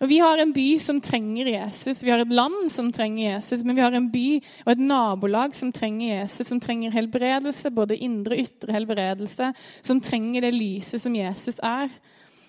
Og 0.00 0.08
Vi 0.08 0.18
har 0.20 0.38
en 0.38 0.52
by 0.52 0.76
som 0.82 0.98
trenger 1.00 1.48
Jesus, 1.48 2.02
vi 2.04 2.10
har 2.12 2.20
et 2.20 2.32
land 2.32 2.68
som 2.72 2.90
trenger 2.92 3.30
Jesus, 3.30 3.62
men 3.64 3.78
vi 3.78 3.84
har 3.84 3.94
en 3.96 4.10
by 4.12 4.26
og 4.66 4.72
et 4.74 4.82
nabolag 4.90 5.54
som 5.56 5.70
trenger 5.72 6.20
Jesus, 6.20 6.50
som 6.50 6.60
trenger 6.60 6.92
helbredelse, 6.92 7.72
både 7.72 7.96
indre 7.96 8.36
og 8.36 8.42
ytre 8.44 8.76
helbredelse, 8.76 9.48
som 9.80 10.02
trenger 10.04 10.44
det 10.44 10.52
lyset 10.52 11.00
som 11.00 11.16
Jesus 11.16 11.56
er. 11.64 11.88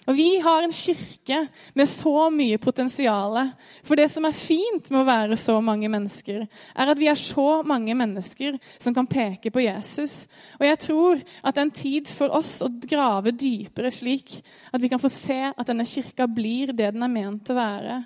Og 0.07 0.15
Vi 0.15 0.39
har 0.39 0.63
en 0.63 0.71
kirke 0.71 1.41
med 1.75 1.89
så 1.91 2.29
mye 2.31 2.57
potensial. 2.57 3.35
For 3.83 3.99
det 3.99 4.07
som 4.11 4.25
er 4.25 4.35
fint 4.35 4.87
med 4.89 5.01
å 5.01 5.07
være 5.07 5.37
så 5.39 5.57
mange 5.59 5.89
mennesker, 5.91 6.45
er 6.47 6.91
at 6.91 6.99
vi 6.99 7.09
er 7.11 7.19
så 7.19 7.61
mange 7.67 7.95
mennesker 7.97 8.55
som 8.79 8.95
kan 8.95 9.09
peke 9.09 9.51
på 9.51 9.65
Jesus. 9.65 10.29
Og 10.61 10.65
jeg 10.69 10.79
tror 10.85 11.19
at 11.43 11.55
det 11.55 11.61
er 11.61 11.67
en 11.67 11.75
tid 11.83 12.07
for 12.07 12.31
oss 12.39 12.61
å 12.63 12.71
grave 12.87 13.35
dypere 13.35 13.91
slik 13.91 14.37
at 14.71 14.81
vi 14.81 14.91
kan 14.91 15.01
få 15.01 15.11
se 15.11 15.41
at 15.51 15.67
denne 15.67 15.87
kirka 15.87 16.29
blir 16.31 16.71
det 16.71 16.93
den 16.95 17.03
er 17.03 17.11
ment 17.11 17.43
til 17.43 17.57
å 17.57 17.59
være. 17.59 17.99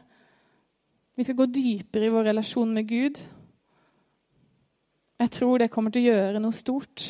Vi 1.14 1.28
skal 1.28 1.38
gå 1.38 1.52
dypere 1.54 2.08
i 2.08 2.14
vår 2.14 2.32
relasjon 2.32 2.74
med 2.74 2.90
Gud. 2.90 3.20
Jeg 5.22 5.38
tror 5.38 5.62
det 5.62 5.70
kommer 5.70 5.94
til 5.94 6.02
å 6.08 6.16
gjøre 6.16 6.42
noe 6.42 6.56
stort. 6.56 7.04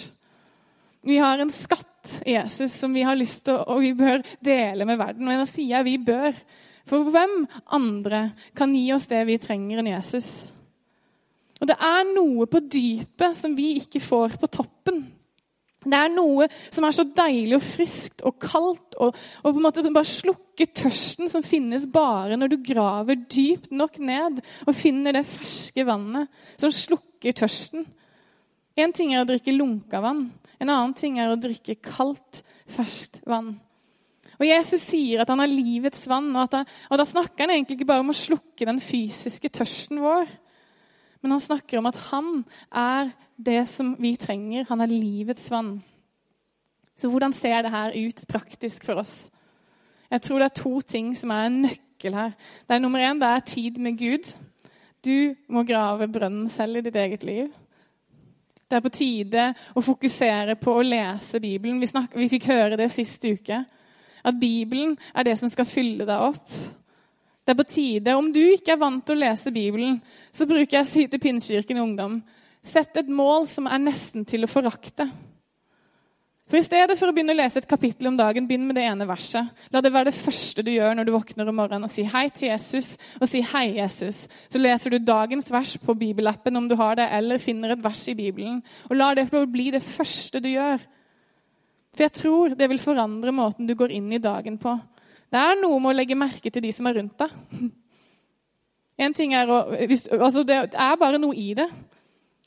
Vi 1.02 1.18
har 1.18 1.42
en 1.42 1.54
skatt, 1.54 2.22
Jesus, 2.26 2.74
som 2.78 2.94
vi 2.94 3.06
har 3.06 3.18
lyst 3.18 3.46
til 3.48 3.58
og 3.58 3.82
vi 3.82 3.94
bør 3.98 4.22
dele 4.44 4.86
med 4.86 5.00
verden. 5.02 5.28
Og 5.28 5.42
da 5.42 5.48
sier 5.50 5.78
jeg 5.78 5.88
vi 5.88 5.98
bør. 6.12 6.36
For 6.90 7.10
hvem 7.14 7.46
andre 7.74 8.32
kan 8.58 8.74
gi 8.76 8.88
oss 8.94 9.08
det 9.10 9.22
vi 9.30 9.40
trenger 9.42 9.82
enn 9.82 9.92
Jesus? 9.94 10.52
Og 11.62 11.70
det 11.70 11.78
er 11.78 12.06
noe 12.10 12.48
på 12.50 12.62
dypet 12.66 13.38
som 13.38 13.54
vi 13.58 13.76
ikke 13.82 14.02
får 14.02 14.38
på 14.42 14.50
toppen. 14.50 15.04
Det 15.82 15.98
er 15.98 16.12
noe 16.14 16.46
som 16.70 16.86
er 16.86 16.94
så 16.94 17.08
deilig 17.18 17.56
og 17.58 17.64
friskt 17.66 18.22
og 18.26 18.36
kaldt, 18.42 18.98
og, 19.02 19.16
og 19.42 19.48
på 19.48 19.58
en 19.58 19.66
måte 19.66 19.86
bare 19.88 20.06
slukke 20.06 20.68
tørsten 20.78 21.30
som 21.32 21.46
finnes 21.46 21.88
bare 21.90 22.38
når 22.38 22.52
du 22.52 22.60
graver 22.66 23.18
dypt 23.26 23.72
nok 23.74 23.98
ned 23.98 24.44
og 24.68 24.78
finner 24.78 25.18
det 25.18 25.26
ferske 25.26 25.86
vannet 25.88 26.30
som 26.62 26.74
slukker 26.74 27.34
tørsten. 27.42 27.88
En 28.82 28.94
ting 28.96 29.14
er 29.14 29.24
å 29.24 29.30
drikke 29.30 29.54
lunka 29.54 30.02
vann, 30.04 30.30
en 30.62 30.70
annen 30.70 30.96
ting 30.98 31.20
er 31.22 31.32
å 31.32 31.40
drikke 31.40 31.78
kaldt, 31.86 32.42
ferskt 32.72 33.22
vann. 33.30 33.56
Og 34.42 34.48
Jesus 34.48 34.82
sier 34.88 35.22
at 35.22 35.30
han 35.30 35.42
har 35.44 35.50
livets 35.52 36.08
vann, 36.10 36.32
og, 36.34 36.48
han, 36.54 36.70
og 36.90 36.98
da 36.98 37.06
snakker 37.06 37.46
han 37.46 37.54
egentlig 37.54 37.78
ikke 37.78 37.92
bare 37.92 38.02
om 38.02 38.10
å 38.14 38.18
slukke 38.18 38.66
den 38.66 38.82
fysiske 38.82 39.52
tørsten 39.54 40.02
vår, 40.02 40.32
men 41.22 41.36
han 41.36 41.44
snakker 41.44 41.78
om 41.78 41.90
at 41.92 42.00
han 42.10 42.42
er 42.74 43.12
det 43.38 43.62
som 43.70 43.94
vi 44.02 44.16
trenger. 44.18 44.66
Han 44.70 44.82
er 44.82 44.90
livets 44.90 45.46
vann. 45.54 45.76
Så 46.98 47.10
hvordan 47.10 47.34
ser 47.34 47.62
det 47.62 47.74
her 47.74 47.94
ut 47.94 48.24
praktisk 48.30 48.88
for 48.88 49.02
oss? 49.02 49.30
Jeg 50.12 50.26
tror 50.26 50.42
det 50.42 50.48
er 50.50 50.62
to 50.64 50.74
ting 50.82 51.14
som 51.18 51.32
er 51.34 51.46
en 51.48 51.62
nøkkel 51.68 52.18
her. 52.18 52.34
Det 52.66 52.76
er 52.76 52.82
Nummer 52.82 53.06
én 53.06 53.22
det 53.22 53.30
er 53.30 53.46
tid 53.48 53.78
med 53.78 54.00
Gud. 54.02 54.34
Du 55.06 55.36
må 55.50 55.64
grave 55.64 56.10
brønnen 56.10 56.50
selv 56.50 56.82
i 56.82 56.86
ditt 56.90 56.98
eget 56.98 57.24
liv. 57.24 57.54
Det 58.72 58.78
er 58.78 58.84
på 58.86 58.94
tide 58.96 59.46
å 59.76 59.82
fokusere 59.84 60.54
på 60.56 60.78
å 60.80 60.84
lese 60.86 61.42
Bibelen. 61.44 61.82
Vi, 61.84 61.90
snak, 61.92 62.14
vi 62.16 62.30
fikk 62.32 62.46
høre 62.48 62.78
det 62.80 62.88
sist 62.94 63.26
uke. 63.28 63.58
At 64.24 64.38
Bibelen 64.40 64.94
er 65.12 65.28
det 65.28 65.34
som 65.42 65.52
skal 65.52 65.68
fylle 65.68 66.08
deg 66.08 66.28
opp. 66.30 66.54
Det 67.44 67.52
er 67.52 67.58
på 67.60 67.66
tide. 67.68 68.16
Om 68.16 68.30
du 68.32 68.40
ikke 68.54 68.78
er 68.78 68.80
vant 68.80 69.04
til 69.04 69.18
å 69.18 69.24
lese 69.26 69.52
Bibelen, 69.52 69.98
så 70.32 70.48
bruker 70.48 70.78
jeg 70.78 70.88
å 70.88 70.92
si 70.94 71.04
til 71.12 71.20
Pinnekirken 71.20 71.84
Ungdom 71.84 72.22
Sett 72.62 72.94
et 73.00 73.08
mål 73.10 73.48
som 73.50 73.66
er 73.66 73.82
nesten 73.82 74.22
til 74.30 74.46
å 74.46 74.50
forakte. 74.50 75.08
For 76.52 76.60
I 76.60 76.66
stedet 76.66 76.98
for 77.00 77.08
å 77.08 77.14
begynne 77.16 77.32
å 77.32 77.38
lese 77.40 77.62
et 77.62 77.68
kapittel 77.70 78.10
om 78.10 78.18
dagen, 78.20 78.44
begynn 78.44 78.66
med 78.68 78.76
det 78.76 78.84
ene 78.84 79.06
verset. 79.08 79.48
La 79.72 79.80
det 79.80 79.94
være 79.96 80.10
det 80.10 80.18
første 80.18 80.66
du 80.68 80.74
gjør 80.74 80.98
når 80.98 81.08
du 81.08 81.12
våkner 81.14 81.48
om 81.48 81.56
morgenen, 81.56 81.88
og 81.88 81.94
si 81.94 82.04
hei 82.04 82.26
til 82.28 82.50
Jesus. 82.50 82.98
og 83.22 83.30
si 83.32 83.40
hei, 83.54 83.78
Jesus. 83.78 84.26
Så 84.52 84.60
leser 84.60 84.92
du 84.92 84.98
dagens 85.00 85.48
vers 85.48 85.78
på 85.80 85.96
bibelappen 85.96 86.60
om 86.60 86.68
du 86.68 86.76
har 86.76 86.98
det, 87.00 87.06
eller 87.16 87.40
finner 87.40 87.72
et 87.72 87.84
vers 87.86 88.02
i 88.12 88.18
Bibelen. 88.20 88.60
Og 88.90 89.00
la 89.00 89.14
det 89.16 89.30
bli 89.32 89.70
det 89.72 89.80
første 89.80 90.42
du 90.44 90.50
gjør. 90.52 90.84
For 91.96 92.04
jeg 92.04 92.16
tror 92.20 92.58
det 92.60 92.68
vil 92.74 92.84
forandre 92.84 93.32
måten 93.32 93.70
du 93.70 93.72
går 93.80 93.96
inn 93.96 94.12
i 94.12 94.20
dagen 94.20 94.60
på. 94.60 94.76
Det 95.32 95.40
er 95.40 95.56
noe 95.56 95.80
med 95.80 95.94
å 95.94 96.00
legge 96.02 96.20
merke 96.20 96.52
til 96.52 96.68
de 96.68 96.74
som 96.76 96.92
er 96.92 97.00
rundt 97.00 97.16
deg. 97.24 97.32
En 99.08 99.16
ting 99.16 99.32
er 99.40 99.48
å, 99.48 99.64
hvis, 99.88 100.10
altså 100.12 100.44
Det 100.44 100.60
er 100.76 101.00
bare 101.00 101.18
noe 101.18 101.32
i 101.32 101.54
det. 101.56 101.72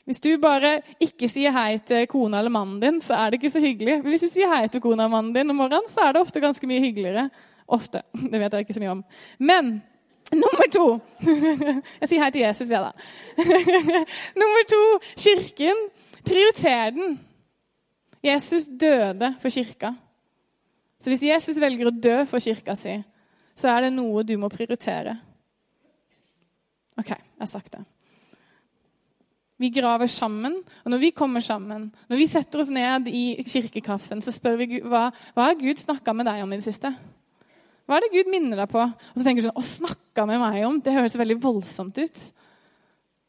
Hvis 0.05 0.21
du 0.21 0.29
bare 0.37 0.77
ikke 1.01 1.27
sier 1.29 1.53
hei 1.55 1.79
til 1.81 2.05
kona 2.09 2.37
eller 2.39 2.53
mannen 2.53 2.77
din, 2.81 2.99
så 3.01 3.17
er 3.17 3.31
det 3.31 3.39
ikke 3.39 3.53
så 3.55 3.61
hyggelig. 3.63 3.97
Men 4.03 4.13
hvis 4.13 4.27
du 4.27 4.29
sier 4.29 4.51
hei 4.51 4.67
til 4.69 4.83
kona 4.83 5.07
og 5.07 5.13
mannen 5.15 5.33
din 5.33 5.49
om 5.49 5.57
morgenen, 5.57 5.89
så 5.89 6.05
er 6.05 6.13
det 6.13 6.21
ofte 6.21 6.43
ganske 6.43 6.69
mye 6.69 6.83
hyggeligere. 6.83 7.29
Ofte. 7.65 8.03
Det 8.13 8.37
vet 8.37 8.53
jeg 8.53 8.67
ikke 8.67 8.75
så 8.77 8.83
mye 8.83 8.93
om. 8.93 9.01
Men 9.41 9.71
nummer 10.33 10.69
to 10.73 10.85
Jeg 12.01 12.09
sier 12.09 12.21
hei 12.21 12.29
til 12.33 12.43
Jesus, 12.45 12.69
jeg, 12.69 12.77
ja, 12.77 12.91
da. 12.91 13.41
nummer 14.41 14.67
to 14.69 14.83
kirken. 15.25 15.87
Prioriter 16.25 16.93
den. 16.93 17.17
Jesus 18.25 18.69
døde 18.69 19.33
for 19.41 19.53
kirka. 19.53 19.93
Så 21.01 21.11
hvis 21.11 21.25
Jesus 21.25 21.61
velger 21.61 21.89
å 21.89 21.93
dø 21.93 22.15
for 22.29 22.41
kirka 22.41 22.77
si, 22.77 22.95
så 23.57 23.73
er 23.73 23.85
det 23.85 23.95
noe 23.97 24.23
du 24.25 24.33
må 24.41 24.49
prioritere. 24.53 25.17
OK, 26.97 27.11
jeg 27.11 27.41
har 27.41 27.51
sagt 27.51 27.73
det. 27.73 27.83
Vi 29.61 29.71
graver 29.71 30.09
sammen, 30.11 30.57
og 30.83 30.91
når 30.91 30.99
vi 30.99 31.11
kommer 31.15 31.43
sammen, 31.43 31.87
når 32.11 32.19
vi 32.19 32.27
setter 32.27 32.59
oss 32.59 32.71
ned 32.73 33.07
i 33.07 33.37
kirkekaffen, 33.47 34.19
så 34.23 34.33
spør 34.35 34.57
vi 34.59 34.81
hva, 34.83 35.07
hva 35.35 35.49
har 35.49 35.59
Gud 35.59 35.79
snakka 35.79 36.11
med 36.15 36.27
deg 36.27 36.43
om 36.43 36.51
i 36.51 36.59
det 36.59 36.67
siste? 36.67 36.91
Hva 37.85 37.97
er 37.97 38.03
det 38.03 38.15
Gud 38.17 38.31
minner 38.33 38.59
deg 38.59 38.71
på? 38.71 38.81
Og 38.81 39.15
så 39.15 39.23
tenker 39.23 39.45
du 39.45 39.47
sånn, 39.47 39.61
å 39.61 39.63
snakka 39.63 40.25
med 40.27 40.41
meg 40.41 40.59
om, 40.67 40.81
Det 40.83 40.95
høres 40.95 41.15
veldig 41.21 41.39
voldsomt 41.39 42.01
ut. 42.01 42.23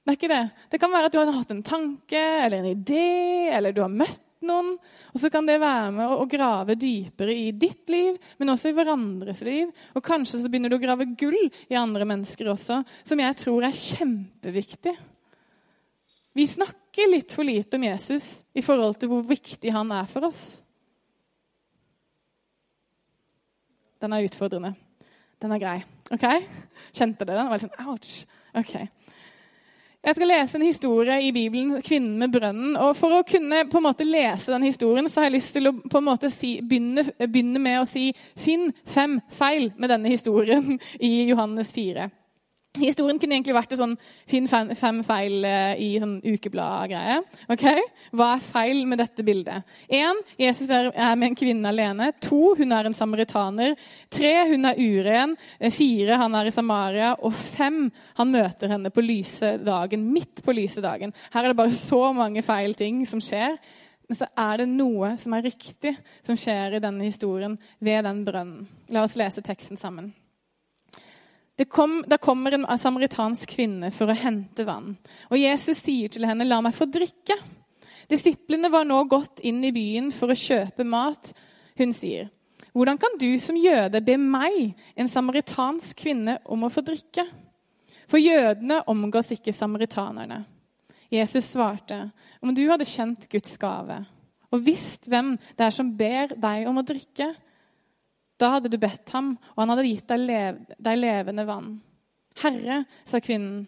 Det 0.07 0.13
er 0.13 0.19
ikke 0.19 0.31
det. 0.33 0.45
Det 0.73 0.81
kan 0.83 0.93
være 0.95 1.11
at 1.11 1.15
du 1.15 1.19
har 1.21 1.35
hatt 1.35 1.51
en 1.55 1.65
tanke 1.67 2.21
eller 2.43 2.63
en 2.63 2.71
idé, 2.73 3.51
eller 3.55 3.75
du 3.75 3.83
har 3.85 3.93
møtt 3.93 4.23
noen. 4.47 4.77
Og 5.13 5.21
så 5.21 5.31
kan 5.31 5.47
det 5.47 5.61
være 5.63 5.91
med 5.95 6.15
å 6.15 6.29
grave 6.31 6.77
dypere 6.79 7.35
i 7.35 7.51
ditt 7.55 7.91
liv, 7.93 8.17
men 8.39 8.51
også 8.51 8.71
i 8.71 8.77
hverandres 8.77 9.43
liv. 9.47 9.71
Og 9.95 10.05
kanskje 10.07 10.41
så 10.43 10.51
begynner 10.51 10.73
du 10.73 10.79
å 10.79 10.83
grave 10.83 11.09
gull 11.19 11.39
i 11.39 11.79
andre 11.79 12.07
mennesker 12.09 12.51
også, 12.51 12.81
som 13.07 13.23
jeg 13.23 13.39
tror 13.43 13.67
er 13.67 13.83
kjempeviktig. 13.83 14.95
Vi 16.37 16.45
snakker 16.49 17.09
litt 17.09 17.33
for 17.33 17.49
lite 17.49 17.79
om 17.79 17.85
Jesus 17.87 18.45
i 18.53 18.65
forhold 18.65 18.99
til 19.01 19.09
hvor 19.09 19.23
viktig 19.25 19.73
han 19.73 19.93
er 19.97 20.09
for 20.11 20.29
oss. 20.29 20.43
Den 24.05 24.13
er 24.13 24.27
utfordrende. 24.27 24.75
Den 25.41 25.55
er 25.57 25.63
grei. 25.63 25.79
Ok? 26.13 26.27
Kjente 26.93 27.25
dere 27.25 27.41
den? 27.41 27.49
Var 27.49 27.57
litt 27.57 27.65
sånn, 27.65 27.89
ouch. 27.89 28.13
Ok. 28.57 28.75
Jeg 30.07 30.15
skal 30.19 30.31
lese 30.31 30.59
en 30.59 30.67
historie 30.67 31.17
i 31.25 31.33
Bibelen, 31.35 31.81
'Kvinnen 31.83 32.19
med 32.21 32.37
brønnen'. 32.37 32.77
og 32.79 32.93
For 32.97 33.17
å 33.17 33.25
kunne 33.27 33.65
på 33.67 33.81
en 33.81 33.87
måte 33.89 34.05
lese 34.05 34.53
den 34.53 34.69
historien 34.69 35.09
så 35.09 35.21
har 35.21 35.31
jeg 35.31 35.39
lyst 35.41 35.57
til 35.57 35.67
å 35.67 35.73
på 35.73 35.99
en 35.99 36.07
måte 36.07 36.31
si, 36.31 36.61
begynne, 36.61 37.03
begynne 37.19 37.59
med 37.59 37.81
å 37.81 37.89
si 37.89 38.13
'finn 38.37 38.73
fem 38.85 39.21
feil' 39.33 39.73
med 39.77 39.91
denne 39.91 40.13
historien 40.13 40.79
i 41.01 41.27
Johannes 41.33 41.73
4. 41.73 42.11
Historien 42.81 43.19
kunne 43.21 43.37
egentlig 43.39 43.55
vært 43.57 43.73
en 43.75 43.81
sånn 43.81 43.95
finn 44.29 44.49
fem, 44.51 45.01
feil 45.07 45.47
eh, 45.47 45.79
i 45.83 45.89
sånn 46.03 46.19
ukeblad-greie. 46.25 47.21
Okay? 47.53 47.85
Hva 48.17 48.33
er 48.35 48.45
feil 48.45 48.83
med 48.89 49.01
dette 49.01 49.25
bildet? 49.27 49.67
Én, 49.89 50.21
Jesus 50.41 50.71
er 50.71 50.91
med 51.17 51.31
en 51.31 51.39
kvinne 51.39 51.73
alene. 51.73 52.11
To, 52.27 52.55
hun 52.59 52.75
er 52.77 52.89
en 52.89 52.97
samaritaner. 52.97 53.77
Tre, 54.13 54.35
hun 54.53 54.69
er 54.69 54.81
uren. 54.81 55.37
Eh, 55.59 55.73
fire, 55.75 56.21
han 56.21 56.37
er 56.39 56.51
i 56.51 56.55
Samaria. 56.55 57.15
Og 57.25 57.35
fem, 57.37 57.87
han 58.21 58.35
møter 58.35 58.77
henne 58.77 58.93
på 58.93 59.05
lyse 59.05 59.57
dagen, 59.65 60.07
midt 60.13 60.45
på 60.45 60.55
lyse 60.57 60.85
dagen. 60.85 61.15
Her 61.33 61.45
er 61.45 61.53
det 61.53 61.61
bare 61.63 61.75
så 61.75 62.11
mange 62.17 62.45
feil 62.47 62.77
ting 62.79 63.05
som 63.09 63.23
skjer. 63.25 63.59
Men 64.07 64.21
så 64.21 64.29
er 64.39 64.63
det 64.63 64.69
noe 64.71 65.17
som 65.19 65.35
er 65.35 65.49
riktig, 65.49 65.97
som 66.23 66.39
skjer 66.39 66.77
i 66.77 66.83
denne 66.83 67.09
historien 67.09 67.57
ved 67.83 68.07
den 68.07 68.23
brønnen. 68.27 68.69
La 68.95 69.03
oss 69.03 69.19
lese 69.19 69.43
teksten 69.43 69.81
sammen. 69.81 70.13
Kom, 71.65 72.05
da 72.07 72.19
kommer 72.21 72.53
en 72.53 72.67
samaritansk 72.79 73.49
kvinne 73.57 73.89
for 73.95 74.13
å 74.13 74.17
hente 74.17 74.67
vann. 74.69 74.97
Og 75.31 75.39
Jesus 75.41 75.81
sier 75.81 76.13
til 76.13 76.27
henne, 76.29 76.45
'La 76.45 76.61
meg 76.61 76.75
få 76.75 76.85
drikke.' 76.85 77.39
Disiplene 78.09 78.71
var 78.71 78.85
nå 78.85 79.03
gått 79.09 79.41
inn 79.41 79.65
i 79.65 79.73
byen 79.73 80.13
for 80.13 80.29
å 80.29 80.37
kjøpe 80.37 80.85
mat. 80.85 81.33
Hun 81.79 81.93
sier, 81.93 82.29
'Hvordan 82.75 82.99
kan 82.99 83.17
du 83.19 83.39
som 83.39 83.57
jøde 83.57 84.05
be 84.05 84.17
meg, 84.17 84.75
en 84.97 85.09
samaritansk 85.09 85.97
kvinne, 85.97 86.39
om 86.45 86.65
å 86.65 86.71
få 86.71 86.85
drikke?' 86.85 87.27
For 88.07 88.19
jødene 88.19 88.85
omgås 88.87 89.33
ikke 89.33 89.53
samaritanerne. 89.53 90.45
Jesus 91.11 91.45
svarte, 91.45 92.13
'Om 92.43 92.55
du 92.55 92.69
hadde 92.69 92.85
kjent 92.85 93.29
Guds 93.31 93.57
gave' 93.57 94.07
og 94.53 94.65
visst 94.65 95.09
hvem 95.09 95.35
det 95.57 95.67
er 95.67 95.71
som 95.71 95.97
ber 95.97 96.29
deg 96.29 96.69
om 96.69 96.79
å 96.79 96.87
drikke' 96.87 97.35
Da 98.41 98.53
hadde 98.57 98.71
du 98.73 98.77
bedt 98.81 99.11
ham, 99.17 99.35
og 99.55 99.63
han 99.63 99.73
hadde 99.73 99.87
gitt 99.89 100.11
deg, 100.11 100.27
lev 100.29 100.59
deg 100.77 101.01
levende 101.01 101.47
vann. 101.49 101.71
Herre, 102.43 102.83
sa 103.09 103.21
kvinnen, 103.25 103.65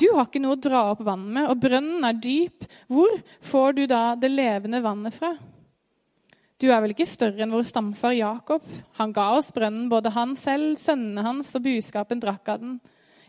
du 0.00 0.08
har 0.16 0.26
ikke 0.26 0.40
noe 0.42 0.56
å 0.56 0.60
dra 0.60 0.82
opp 0.90 1.02
vann 1.06 1.24
med, 1.34 1.46
og 1.48 1.60
brønnen 1.62 2.04
er 2.08 2.18
dyp. 2.20 2.64
Hvor 2.90 3.12
får 3.44 3.76
du 3.76 3.82
da 3.90 4.02
det 4.18 4.32
levende 4.32 4.82
vannet 4.84 5.14
fra? 5.14 5.34
Du 6.62 6.68
er 6.70 6.80
vel 6.82 6.94
ikke 6.94 7.08
større 7.10 7.42
enn 7.42 7.52
vår 7.54 7.64
stamfar 7.66 8.14
Jakob? 8.14 8.66
Han 9.00 9.14
ga 9.14 9.32
oss 9.36 9.50
brønnen, 9.54 9.88
både 9.90 10.12
han 10.14 10.36
selv, 10.38 10.76
sønnene 10.78 11.24
hans 11.26 11.50
og 11.58 11.64
buskapen 11.64 12.22
drakk 12.22 12.52
av 12.52 12.60
den. 12.62 12.76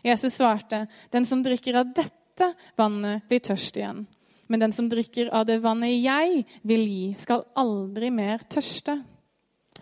Jesus 0.04 0.36
svarte, 0.38 0.84
den 1.10 1.26
som 1.26 1.42
drikker 1.42 1.80
av 1.80 1.94
dette 1.96 2.52
vannet, 2.78 3.24
blir 3.28 3.42
tørst 3.42 3.78
igjen. 3.80 4.04
Men 4.52 4.66
den 4.66 4.74
som 4.76 4.90
drikker 4.90 5.32
av 5.34 5.46
det 5.48 5.60
vannet 5.64 5.96
jeg 5.96 6.44
vil 6.68 6.84
gi, 6.86 7.04
skal 7.18 7.46
aldri 7.58 8.10
mer 8.14 8.44
tørste. 8.50 8.98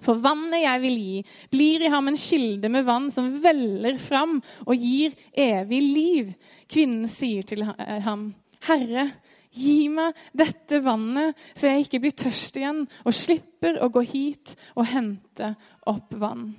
For 0.01 0.19
vannet 0.23 0.65
jeg 0.65 0.83
vil 0.83 0.97
gi, 0.99 1.19
blir 1.53 1.85
i 1.85 1.91
ham 1.93 2.09
en 2.11 2.19
kilde 2.19 2.71
med 2.73 2.87
vann 2.89 3.11
som 3.13 3.29
veller 3.43 3.99
fram 4.01 4.39
og 4.65 4.73
gir 4.79 5.13
evig 5.37 5.83
liv. 5.83 6.33
Kvinnen 6.71 7.11
sier 7.11 7.45
til 7.47 7.67
ham, 7.67 8.31
Herre, 8.67 9.11
gi 9.53 9.89
meg 9.93 10.17
dette 10.33 10.81
vannet, 10.85 11.37
så 11.53 11.69
jeg 11.69 11.87
ikke 11.87 12.03
blir 12.07 12.17
tørst 12.17 12.57
igjen 12.59 12.85
og 13.05 13.17
slipper 13.17 13.79
å 13.85 13.91
gå 13.93 14.05
hit 14.15 14.57
og 14.75 14.89
hente 14.95 15.55
opp 15.91 16.17
vann. 16.17 16.53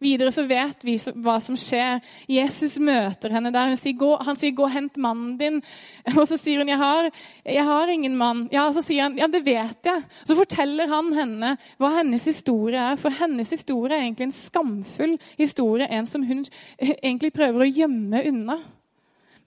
Videre 0.00 0.32
så 0.32 0.46
vet 0.48 0.84
vi 0.84 0.96
hva 1.20 1.36
som 1.44 1.56
skjer. 1.60 2.00
Jesus 2.30 2.78
møter 2.80 3.34
henne 3.34 3.52
der. 3.52 3.74
Sier, 3.76 4.24
han 4.24 4.36
sier 4.36 4.54
'gå 4.56 4.64
og 4.64 4.72
hent 4.72 4.96
mannen 4.96 5.36
din'. 5.38 5.60
Og 6.18 6.26
så 6.28 6.38
sier 6.40 6.58
hun 6.58 6.68
'jeg 6.68 6.78
har, 6.78 7.10
jeg 7.44 7.64
har 7.64 7.88
ingen 7.88 8.16
mann'. 8.16 8.48
Ja, 8.52 8.72
Så 8.72 8.82
sier 8.82 9.02
han 9.02 9.18
'ja, 9.18 9.26
det 9.26 9.44
vet 9.44 9.82
jeg'. 9.84 10.04
Så 10.24 10.36
forteller 10.36 10.88
han 10.88 11.12
henne 11.12 11.56
hva 11.78 11.96
hennes 11.98 12.24
historie 12.24 12.78
er. 12.78 12.96
For 12.96 13.10
hennes 13.10 13.50
historie 13.50 13.96
er 13.96 14.02
egentlig 14.02 14.30
en 14.30 14.32
skamfull 14.32 15.18
historie. 15.38 15.86
En 15.90 16.06
som 16.06 16.22
hun 16.22 16.44
egentlig 16.80 17.32
prøver 17.32 17.60
å 17.60 17.72
gjemme 17.72 18.26
unna. 18.26 18.58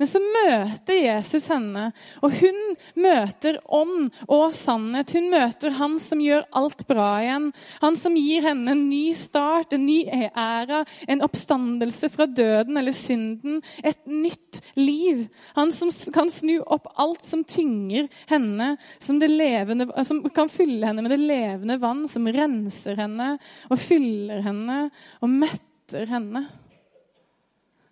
Men 0.01 0.09
så 0.09 0.19
møter 0.19 0.97
Jesus 0.97 1.45
henne, 1.51 1.85
og 2.25 2.33
hun 2.39 2.59
møter 2.99 3.59
ånd 3.71 4.09
og 4.25 4.45
sannhet. 4.55 5.13
Hun 5.13 5.29
møter 5.31 5.75
han 5.77 5.99
som 6.01 6.21
gjør 6.23 6.47
alt 6.57 6.85
bra 6.89 7.09
igjen. 7.21 7.49
Han 7.83 7.97
som 7.99 8.17
gir 8.17 8.45
henne 8.47 8.73
en 8.73 8.87
ny 8.89 9.13
start, 9.17 9.75
en 9.75 9.85
ny 9.85 9.99
æra, 10.09 10.81
en 11.07 11.23
oppstandelse 11.25 12.09
fra 12.13 12.25
døden 12.25 12.79
eller 12.81 12.95
synden. 12.95 13.61
Et 13.85 14.01
nytt 14.09 14.61
liv. 14.79 15.27
Han 15.59 15.71
som 15.75 15.93
kan 16.13 16.31
snu 16.31 16.55
opp 16.63 16.89
alt 16.99 17.23
som 17.25 17.45
tynger 17.45 18.09
henne, 18.31 18.73
som, 18.97 19.21
levende, 19.21 19.87
som 20.07 20.23
kan 20.33 20.51
fylle 20.51 20.89
henne 20.89 21.05
med 21.05 21.13
det 21.13 21.21
levende 21.21 21.77
vann, 21.81 22.07
som 22.09 22.27
renser 22.27 22.97
henne 22.99 23.35
og 23.69 23.79
fyller 23.81 24.41
henne 24.45 24.79
og 25.21 25.31
metter 25.31 26.09
henne. 26.09 26.47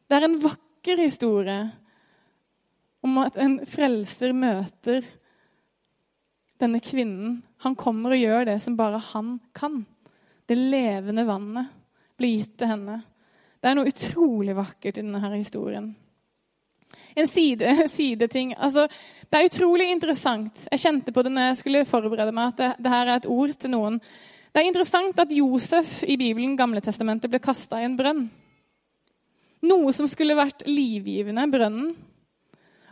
Det 0.09 0.17
er 0.17 0.27
en 0.27 0.41
vakker 0.43 0.99
historie 0.99 1.59
om 3.01 3.17
at 3.23 3.37
en 3.41 3.59
frelser 3.69 4.33
møter 4.37 5.05
denne 6.61 6.81
kvinnen. 6.83 7.39
Han 7.65 7.77
kommer 7.77 8.13
og 8.13 8.21
gjør 8.21 8.45
det 8.51 8.59
som 8.63 8.77
bare 8.77 9.01
han 9.11 9.35
kan. 9.57 9.81
Det 10.45 10.57
levende 10.57 11.25
vannet 11.25 11.71
blir 12.19 12.41
gitt 12.41 12.57
til 12.61 12.73
henne. 12.73 13.01
Det 13.61 13.69
er 13.69 13.77
noe 13.77 13.89
utrolig 13.89 14.55
vakkert 14.57 14.97
i 14.97 15.03
denne 15.05 15.33
historien. 15.35 15.91
En 17.15 17.27
side, 17.27 17.75
sideting. 17.97 18.53
Altså, 18.57 18.87
det 19.29 19.39
er 19.39 19.49
utrolig 19.49 19.89
interessant. 19.91 20.67
Jeg 20.71 20.83
kjente 20.83 21.13
på 21.13 21.23
det 21.25 21.33
når 21.33 21.49
jeg 21.49 21.61
skulle 21.61 21.87
forberede 21.89 22.35
meg, 22.35 22.53
at 22.53 22.61
det, 22.61 22.69
det 22.85 22.93
her 22.93 23.07
er 23.07 23.15
et 23.19 23.31
ord 23.31 23.55
til 23.57 23.73
noen. 23.73 23.99
Det 24.51 24.61
er 24.61 24.67
interessant 24.67 25.19
at 25.23 25.31
Josef 25.31 26.01
i 26.03 26.17
Bibelen, 26.19 26.57
Gamle 26.59 26.81
testamentet, 26.83 27.31
ble 27.31 27.39
kasta 27.43 27.79
i 27.79 27.87
en 27.87 27.97
brønn. 27.99 28.25
Noe 29.69 29.93
som 29.93 30.09
skulle 30.09 30.35
vært 30.35 30.65
livgivende, 30.67 31.45
brønnen, 31.53 31.93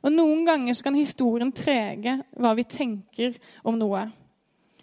og 0.04 0.14
Noen 0.14 0.46
ganger 0.48 0.76
så 0.78 0.86
kan 0.88 0.98
historien 0.98 1.52
prege 1.56 2.18
hva 2.40 2.54
vi 2.58 2.66
tenker 2.70 3.38
om 3.68 3.78
noe. 3.80 4.06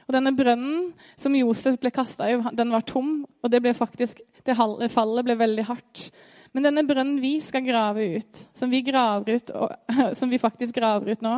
Og 0.07 0.15
Denne 0.15 0.33
brønnen 0.37 0.93
som 1.19 1.35
Josef 1.35 1.81
ble 1.83 1.91
kasta 1.95 2.29
i, 2.31 2.39
den 2.55 2.73
var 2.75 2.85
tom, 2.87 3.25
og 3.43 3.51
det, 3.51 3.63
ble 3.65 3.73
faktisk, 3.75 4.21
det 4.47 4.55
fallet 4.57 5.27
ble 5.27 5.39
veldig 5.39 5.67
hardt. 5.67 6.11
Men 6.57 6.65
denne 6.65 6.87
brønnen 6.89 7.19
vi 7.21 7.35
skal 7.45 7.67
grave 7.67 8.05
ut, 8.17 8.39
som 8.57 8.71
vi, 8.73 8.79
ut, 8.81 9.51
som 10.17 10.31
vi, 10.33 10.39
faktisk 10.41 10.79
graver 10.79 11.13
ut 11.13 11.21
nå, 11.21 11.35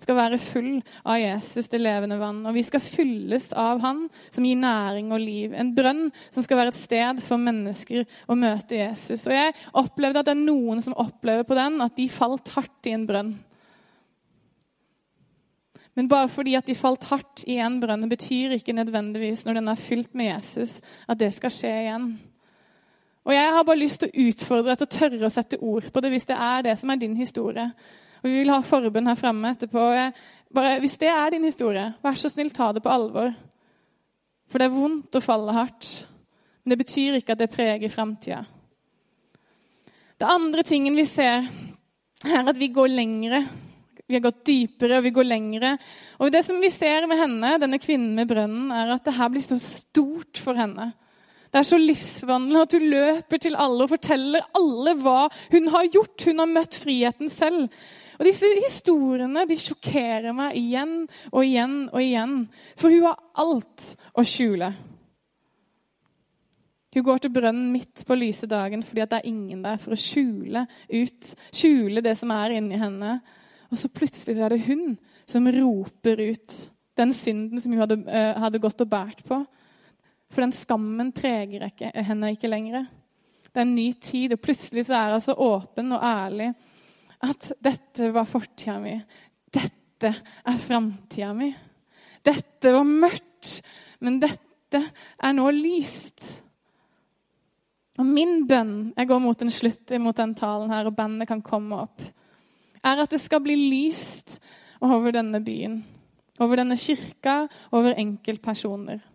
skal 0.00 0.16
være 0.16 0.38
full 0.40 0.78
av 1.04 1.18
Jesus, 1.20 1.68
det 1.68 1.82
levende 1.82 2.16
vann. 2.16 2.38
Og 2.48 2.56
vi 2.56 2.62
skal 2.64 2.80
fylles 2.80 3.50
av 3.52 3.82
Han 3.84 4.06
som 4.30 4.46
gir 4.48 4.56
næring 4.56 5.12
og 5.12 5.20
liv. 5.20 5.52
En 5.52 5.74
brønn 5.76 6.06
som 6.30 6.40
skal 6.40 6.62
være 6.62 6.72
et 6.72 6.80
sted 6.80 7.20
for 7.20 7.36
mennesker 7.36 8.08
å 8.32 8.38
møte 8.38 8.80
Jesus. 8.80 9.26
Og 9.28 9.36
jeg 9.36 9.52
opplevde 9.76 10.24
at 10.24 10.32
det 10.32 10.38
er 10.38 10.40
noen 10.40 10.80
som 10.80 10.96
opplever 10.96 11.44
på 11.44 11.60
den 11.60 11.76
at 11.84 12.00
de 12.00 12.08
falt 12.08 12.54
hardt 12.56 12.88
i 12.88 12.96
en 12.96 13.06
brønn. 13.12 13.36
Men 16.00 16.08
bare 16.08 16.32
fordi 16.32 16.56
at 16.56 16.72
de 16.72 16.80
falt 16.80 17.04
hardt 17.12 17.44
i 17.44 17.60
en 17.60 17.76
brønn, 17.82 18.08
betyr 18.08 18.56
ikke 18.56 18.72
nødvendigvis 18.80 19.44
når 19.44 19.60
den 19.60 19.68
er 19.68 19.84
fylt 19.84 20.16
med 20.16 20.32
Jesus, 20.32 20.78
at 21.04 21.20
det 21.20 21.34
skal 21.36 21.52
skje 21.52 21.78
igjen. 21.84 22.12
Og 23.22 23.34
Jeg 23.34 23.52
har 23.54 23.64
bare 23.64 23.78
lyst 23.78 24.02
til 24.02 24.10
å 24.10 24.28
utfordre 24.28 24.72
deg 24.72 24.80
til 24.80 24.88
å 24.88 24.98
tørre 24.98 25.28
å 25.28 25.32
sette 25.32 25.58
ord 25.62 25.86
på 25.92 26.02
det 26.02 26.10
hvis 26.10 26.26
det 26.26 26.38
er 26.38 26.64
det 26.66 26.76
som 26.80 26.90
er 26.90 26.98
din 26.98 27.14
historie. 27.16 27.68
Og 28.22 28.28
Vi 28.28 28.38
vil 28.40 28.50
ha 28.50 28.60
forbund 28.66 29.10
her 29.10 29.18
fremme 29.18 29.52
etterpå. 29.54 29.84
Bare, 30.52 30.78
hvis 30.82 30.98
det 30.98 31.10
er 31.10 31.34
din 31.34 31.46
historie, 31.46 31.92
vær 32.02 32.18
så 32.18 32.30
snill, 32.30 32.50
ta 32.54 32.72
det 32.74 32.82
på 32.82 32.90
alvor. 32.92 33.30
For 34.50 34.60
det 34.60 34.68
er 34.68 34.74
vondt 34.74 35.16
å 35.16 35.24
falle 35.24 35.54
hardt. 35.56 35.92
Men 36.62 36.74
det 36.74 36.82
betyr 36.84 37.18
ikke 37.18 37.34
at 37.34 37.42
det 37.42 37.50
preger 37.54 37.90
framtida. 37.90 38.42
Det 40.18 40.28
andre 40.30 40.62
tingen 40.62 40.94
vi 40.94 41.06
ser, 41.08 41.46
er 42.22 42.50
at 42.50 42.58
vi 42.58 42.68
går 42.74 42.92
lengre. 42.92 43.40
Vi 44.06 44.18
har 44.18 44.22
gått 44.22 44.44
dypere 44.46 44.98
og 44.98 45.06
vi 45.06 45.14
går 45.14 45.26
lengre. 45.26 45.72
Og 46.22 46.30
det 46.30 46.44
som 46.46 46.58
vi 46.62 46.70
ser 46.70 47.08
med 47.10 47.18
henne, 47.18 47.56
denne 47.62 47.80
kvinnen 47.82 48.12
med 48.18 48.28
brønnen, 48.30 48.70
er 48.74 48.92
at 48.94 49.06
det 49.06 49.16
her 49.16 49.30
blir 49.32 49.42
så 49.42 49.58
stort 49.62 50.38
for 50.38 50.58
henne. 50.58 50.92
Det 51.52 51.60
er 51.60 51.68
så 51.68 51.76
livsvandlende 51.76 52.62
at 52.64 52.74
hun 52.78 52.86
løper 52.88 53.40
til 53.44 53.58
alle 53.60 53.84
og 53.84 53.90
forteller 53.92 54.46
alle 54.56 54.94
hva 55.02 55.26
hun 55.52 55.68
har 55.74 55.90
gjort. 55.92 56.24
Hun 56.24 56.40
har 56.40 56.48
møtt 56.48 56.78
friheten 56.80 57.28
selv. 57.32 57.66
Og 58.16 58.24
Disse 58.24 58.48
historiene 58.56 59.44
de 59.50 59.58
sjokkerer 59.60 60.32
meg 60.36 60.56
igjen 60.56 60.94
og 61.28 61.42
igjen 61.44 61.76
og 61.90 62.00
igjen. 62.00 62.34
For 62.80 62.88
hun 62.88 63.04
har 63.04 63.20
alt 63.44 63.92
å 64.16 64.24
skjule. 64.24 64.72
Hun 66.92 67.04
går 67.04 67.20
til 67.20 67.32
brønnen 67.32 67.70
midt 67.72 68.04
på 68.08 68.16
lyse 68.16 68.48
dagen 68.48 68.84
fordi 68.84 69.04
det 69.08 69.20
er 69.20 69.28
ingen 69.28 69.62
der 69.64 69.78
for 69.80 69.92
å 69.92 70.00
skjule 70.00 70.66
ut, 70.88 71.30
skjule 71.52 72.04
det 72.04 72.16
som 72.20 72.32
er 72.32 72.56
inni 72.56 72.80
henne. 72.80 73.18
Og 73.72 73.80
så 73.80 73.92
plutselig 73.92 74.40
er 74.40 74.52
det 74.52 74.64
hun 74.66 74.94
som 75.28 75.48
roper 75.52 76.20
ut 76.32 76.56
den 77.00 77.12
synden 77.16 77.60
som 77.60 77.72
hun 77.72 77.80
hadde, 77.80 78.00
uh, 78.04 78.40
hadde 78.44 78.60
gått 78.60 78.84
og 78.84 78.90
båret 78.92 79.20
på. 79.24 79.40
For 80.32 80.44
den 80.44 80.54
skammen 80.56 81.12
preger 81.12 81.66
ikke, 81.68 81.92
henne 81.92 82.32
ikke 82.32 82.50
lenger. 82.50 82.86
Det 83.52 83.60
er 83.60 83.66
en 83.66 83.74
ny 83.76 83.90
tid, 84.00 84.32
og 84.32 84.40
plutselig 84.40 84.86
så 84.88 84.96
er 84.96 85.12
hun 85.12 85.24
så 85.24 85.36
åpen 85.36 85.92
og 85.92 86.04
ærlig 86.08 86.52
at 87.22 87.52
dette 87.62 88.08
var 88.14 88.26
fortida 88.26 88.78
mi. 88.82 88.94
Dette 89.52 90.10
er 90.48 90.62
framtida 90.62 91.32
mi. 91.36 91.50
Dette 92.24 92.72
var 92.74 92.86
mørkt, 92.88 93.58
men 94.02 94.18
dette 94.22 94.80
er 95.22 95.36
nå 95.36 95.50
lyst. 95.54 96.24
Og 98.00 98.08
min 98.08 98.46
bønn 98.48 98.94
Jeg 98.96 99.08
går 99.10 99.20
mot 99.20 99.42
en 99.42 99.52
slutt 99.52 99.92
mot 100.00 100.16
den 100.16 100.34
talen 100.34 100.72
her, 100.72 100.88
og 100.88 100.96
bandet 100.96 101.28
kan 101.28 101.44
komme 101.44 101.84
opp. 101.84 102.02
Er 102.82 103.04
at 103.04 103.10
det 103.12 103.20
skal 103.22 103.42
bli 103.44 103.54
lyst 103.68 104.40
over 104.80 105.12
denne 105.14 105.42
byen. 105.44 105.82
Over 106.40 106.62
denne 106.62 106.78
kirka, 106.80 107.46
over 107.70 107.94
enkeltpersoner. 107.94 109.11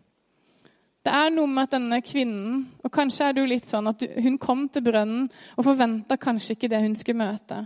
Det 1.07 1.13
er 1.15 1.29
noe 1.31 1.47
med 1.47 1.69
at 1.69 1.75
denne 1.77 2.01
kvinnen 2.03 2.55
og 2.83 2.91
Kanskje 2.91 3.29
er 3.29 3.35
det 3.35 3.43
jo 3.45 3.47
litt 3.47 3.69
sånn 3.69 3.87
at 3.87 4.01
hun 4.25 4.35
kom 4.43 4.65
til 4.67 4.83
brønnen 4.83 5.29
og 5.55 5.63
forventa 5.63 6.17
kanskje 6.19 6.57
ikke 6.57 6.69
det 6.73 6.81
hun 6.83 6.97
skulle 6.99 7.21
møte. 7.21 7.61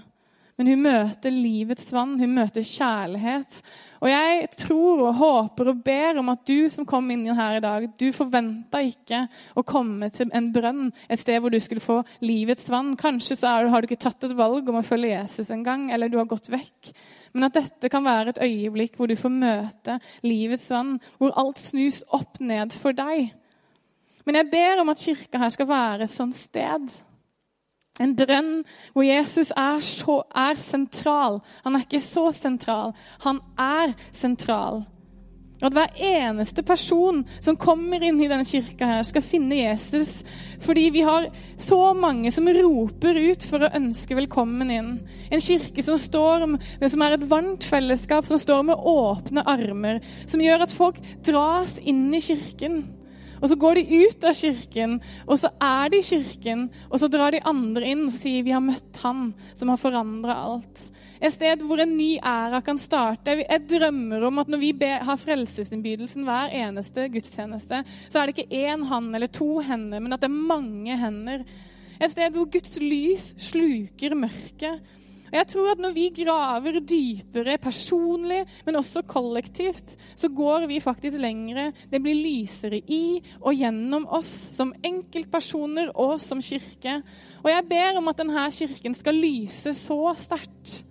Men 0.62 0.76
hun 0.76 0.84
møter 0.86 1.34
livets 1.34 1.88
vann, 1.90 2.20
hun 2.22 2.36
møter 2.38 2.62
kjærlighet. 2.62 3.56
Og 3.98 4.12
jeg 4.12 4.50
tror 4.62 5.00
og 5.08 5.16
håper 5.18 5.72
og 5.72 5.80
ber 5.82 6.20
om 6.22 6.30
at 6.30 6.44
du 6.46 6.70
som 6.70 6.86
kom 6.86 7.10
inn 7.10 7.24
her 7.34 7.58
i 7.58 7.64
dag, 7.64 7.88
du 7.98 8.12
forventa 8.14 8.84
ikke 8.86 9.24
å 9.58 9.64
komme 9.66 10.12
til 10.14 10.30
en 10.38 10.52
brønn, 10.54 10.92
et 11.10 11.24
sted 11.24 11.42
hvor 11.42 11.50
du 11.50 11.58
skulle 11.58 11.82
få 11.82 11.98
livets 12.22 12.70
vann. 12.70 12.94
Kanskje 12.94 13.40
så 13.42 13.56
har 13.58 13.82
du 13.82 13.90
ikke 13.90 14.04
tatt 14.06 14.30
et 14.30 14.38
valg 14.38 14.70
om 14.70 14.78
å 14.78 14.86
følge 14.86 15.16
Jesus 15.16 15.50
engang, 15.50 15.90
eller 15.90 16.14
du 16.14 16.20
har 16.22 16.30
gått 16.30 16.54
vekk. 16.54 16.94
Men 17.34 17.50
at 17.50 17.58
dette 17.58 17.90
kan 17.90 18.06
være 18.06 18.36
et 18.36 18.46
øyeblikk 18.46 19.02
hvor 19.02 19.10
du 19.10 19.18
får 19.18 19.34
møte 19.34 19.98
livets 20.22 20.70
vann, 20.70 21.00
hvor 21.18 21.34
alt 21.42 21.58
snus 21.58 22.04
opp 22.14 22.38
ned 22.38 22.78
for 22.78 22.94
deg. 22.94 23.32
Men 24.30 24.44
jeg 24.44 24.54
ber 24.54 24.86
om 24.86 24.94
at 24.94 25.02
kirka 25.10 25.42
her 25.42 25.58
skal 25.58 25.74
være 25.74 26.06
et 26.06 26.14
sånt 26.22 26.38
sted. 26.38 27.02
En 28.02 28.16
brønn 28.18 28.54
hvor 28.94 29.06
Jesus 29.06 29.52
er, 29.56 29.82
så, 29.86 30.22
er 30.36 30.58
sentral. 30.60 31.42
Han 31.66 31.78
er 31.78 31.86
ikke 31.86 32.04
så 32.04 32.30
sentral, 32.36 32.96
han 33.26 33.44
er 33.60 33.96
sentral. 34.16 34.84
Og 35.62 35.68
at 35.70 35.76
hver 35.78 36.00
eneste 36.02 36.64
person 36.66 37.20
som 37.38 37.58
kommer 37.62 38.02
inn 38.02 38.18
i 38.18 38.30
denne 38.30 38.48
kirka, 38.50 38.88
her, 38.96 39.04
skal 39.06 39.22
finne 39.22 39.60
Jesus. 39.60 40.24
Fordi 40.62 40.88
vi 40.94 41.04
har 41.06 41.28
så 41.62 41.94
mange 41.94 42.32
som 42.34 42.50
roper 42.50 43.20
ut 43.30 43.46
for 43.46 43.62
å 43.62 43.70
ønske 43.78 44.18
velkommen 44.18 44.74
inn. 44.74 44.90
En 45.30 45.44
kirke 45.44 45.86
som, 45.86 46.00
står, 46.02 46.48
som 46.82 47.06
er 47.06 47.14
et 47.14 47.28
varmt 47.30 47.68
fellesskap, 47.70 48.26
som 48.26 48.42
står 48.42 48.66
med 48.72 48.90
åpne 48.90 49.46
armer. 49.46 50.02
Som 50.26 50.42
gjør 50.42 50.66
at 50.66 50.74
folk 50.74 50.98
dras 51.30 51.78
inn 51.78 52.08
i 52.18 52.24
kirken. 52.26 52.82
Og 53.42 53.50
så 53.50 53.58
går 53.58 53.80
de 53.80 54.02
ut 54.06 54.26
av 54.30 54.38
kirken, 54.38 54.98
og 55.26 55.40
så 55.42 55.50
er 55.58 55.92
de 55.92 56.00
i 56.02 56.06
kirken, 56.06 56.68
og 56.90 57.02
så 57.02 57.10
drar 57.12 57.34
de 57.34 57.42
andre 57.50 57.94
inn 57.94 58.06
og 58.06 58.14
sier 58.14 58.46
vi 58.46 58.54
har 58.54 58.64
møtt 58.64 59.02
han 59.02 59.32
som 59.58 59.74
har 59.74 59.82
forandra 59.82 60.38
alt. 60.46 60.84
Et 61.22 61.34
sted 61.34 61.62
hvor 61.66 61.82
en 61.82 61.92
ny 61.98 62.16
æra 62.18 62.62
kan 62.66 62.80
starte. 62.82 63.36
Jeg 63.42 63.66
drømmer 63.70 64.24
om 64.30 64.42
at 64.42 64.50
når 64.50 64.62
vi 64.62 64.72
har 64.82 65.20
frelsesinnbydelsen 65.22 66.26
hver 66.26 66.54
eneste 66.64 67.10
gudstjeneste, 67.14 67.84
så 68.10 68.22
er 68.22 68.30
det 68.30 68.38
ikke 68.38 68.64
én 68.70 68.86
hand 68.90 69.14
eller 69.16 69.30
to 69.30 69.60
hender, 69.66 70.02
men 70.02 70.14
at 70.14 70.24
det 70.24 70.32
er 70.32 70.48
mange 70.54 70.98
hender. 70.98 71.46
Et 72.02 72.10
sted 72.10 72.34
hvor 72.34 72.50
Guds 72.50 72.80
lys 72.82 73.28
sluker 73.52 74.18
mørket, 74.18 74.82
og 75.32 75.38
jeg 75.40 75.48
tror 75.48 75.72
at 75.72 75.82
Når 75.82 75.94
vi 75.96 76.10
graver 76.12 76.80
dypere 76.84 77.58
personlig, 77.62 78.42
men 78.68 78.76
også 78.76 79.06
kollektivt, 79.08 79.96
så 80.16 80.28
går 80.28 80.68
vi 80.68 80.82
faktisk 80.84 81.18
lengre. 81.22 81.72
Det 81.90 82.02
blir 82.04 82.20
lysere 82.20 82.82
i 82.92 83.22
og 83.40 83.56
gjennom 83.56 84.08
oss 84.12 84.30
som 84.58 84.74
enkeltpersoner 84.84 85.94
og 85.96 86.18
som 86.22 86.44
kirke. 86.44 87.00
Og 87.44 87.50
jeg 87.52 87.68
ber 87.70 88.00
om 88.02 88.12
at 88.12 88.20
denne 88.20 88.46
kirken 88.52 88.98
skal 88.98 89.16
lyse 89.24 89.74
så 89.78 90.00
sterkt. 90.20 90.82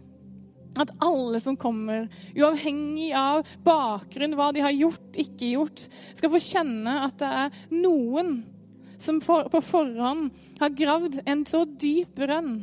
At 0.81 0.95
alle 1.03 1.41
som 1.43 1.59
kommer, 1.61 2.09
uavhengig 2.33 3.11
av 3.13 3.45
bakgrunn, 3.67 4.39
hva 4.39 4.51
de 4.57 4.65
har 4.65 4.73
gjort, 4.73 5.21
ikke 5.21 5.53
gjort, 5.53 5.89
skal 6.17 6.33
få 6.33 6.41
kjenne 6.41 6.99
at 7.05 7.21
det 7.21 7.31
er 7.45 7.63
noen 7.75 8.39
som 9.01 9.21
for, 9.25 9.51
på 9.53 9.61
forhånd 9.65 10.29
har 10.61 10.77
gravd 10.77 11.23
en 11.29 11.45
så 11.49 11.67
dyp 11.69 12.15
brønn 12.17 12.55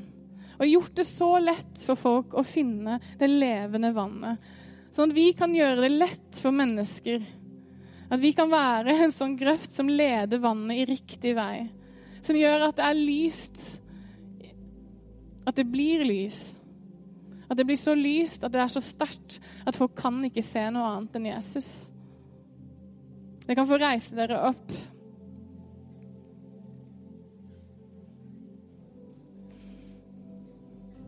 og 0.58 0.66
gjort 0.66 0.96
det 0.98 1.06
så 1.06 1.30
lett 1.42 1.84
for 1.86 2.00
folk 2.00 2.34
å 2.38 2.46
finne 2.46 2.98
det 3.20 3.30
levende 3.30 3.92
vannet. 3.96 4.42
Sånn 4.94 5.12
at 5.12 5.18
vi 5.18 5.32
kan 5.38 5.54
gjøre 5.54 5.84
det 5.84 5.92
lett 5.94 6.40
for 6.42 6.56
mennesker. 6.56 7.26
At 8.10 8.22
vi 8.24 8.32
kan 8.34 8.50
være 8.50 8.96
en 9.04 9.14
sånn 9.14 9.36
grøft 9.38 9.74
som 9.76 9.92
leder 9.92 10.42
vannet 10.42 10.82
i 10.82 10.88
riktig 10.90 11.36
vei. 11.38 11.68
Som 12.26 12.40
gjør 12.40 12.70
at 12.70 12.80
det 12.80 12.88
er 12.88 12.98
lyst. 12.98 13.66
At 15.48 15.60
det 15.60 15.68
blir 15.70 16.06
lys. 16.08 16.56
At 17.48 17.60
det 17.60 17.68
blir 17.68 17.80
så 17.80 17.94
lyst, 17.96 18.44
at 18.44 18.52
det 18.52 18.64
er 18.64 18.72
så 18.72 18.84
sterkt 18.84 19.38
at 19.68 19.78
folk 19.78 19.94
kan 20.00 20.20
ikke 20.28 20.44
se 20.44 20.66
noe 20.74 20.90
annet 20.98 21.16
enn 21.20 21.30
Jesus. 21.30 21.70
Dere 23.46 23.56
kan 23.56 23.70
få 23.70 23.80
reise 23.80 24.18
dere 24.18 24.42
opp. 24.50 24.74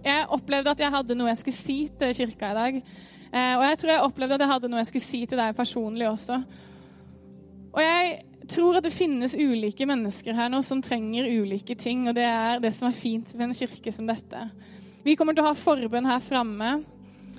Jeg 0.10 0.30
opplevde 0.36 0.74
at 0.74 0.82
jeg 0.82 0.93
hadde 0.93 1.17
noe 1.17 1.30
jeg 1.32 1.41
skulle 1.43 1.60
si 1.60 1.78
til 2.00 2.15
kirka 2.17 2.50
i 2.50 2.58
dag. 2.58 2.82
Eh, 3.30 3.54
og 3.58 3.63
jeg 3.67 3.80
tror 3.82 3.93
jeg 3.93 4.08
opplevde 4.08 4.39
at 4.39 4.43
jeg 4.43 4.52
hadde 4.54 4.72
noe 4.72 4.82
jeg 4.82 4.89
skulle 4.89 5.06
si 5.06 5.22
til 5.30 5.41
deg 5.41 5.58
personlig 5.58 6.10
også. 6.10 6.39
Og 7.69 7.82
jeg 7.84 8.15
tror 8.50 8.80
at 8.80 8.88
det 8.88 8.95
finnes 8.95 9.38
ulike 9.38 9.86
mennesker 9.86 10.34
her 10.34 10.50
nå 10.50 10.62
som 10.65 10.82
trenger 10.82 11.30
ulike 11.30 11.76
ting, 11.78 12.08
og 12.10 12.17
det 12.17 12.26
er 12.26 12.63
det 12.63 12.74
som 12.78 12.89
er 12.89 12.98
fint 12.98 13.34
ved 13.36 13.45
en 13.45 13.58
kirke 13.58 13.93
som 13.93 14.10
dette. 14.10 14.45
Vi 15.06 15.15
kommer 15.15 15.38
til 15.38 15.45
å 15.45 15.52
ha 15.52 15.58
forbønn 15.58 16.10
her 16.10 16.24
framme. 16.24 16.80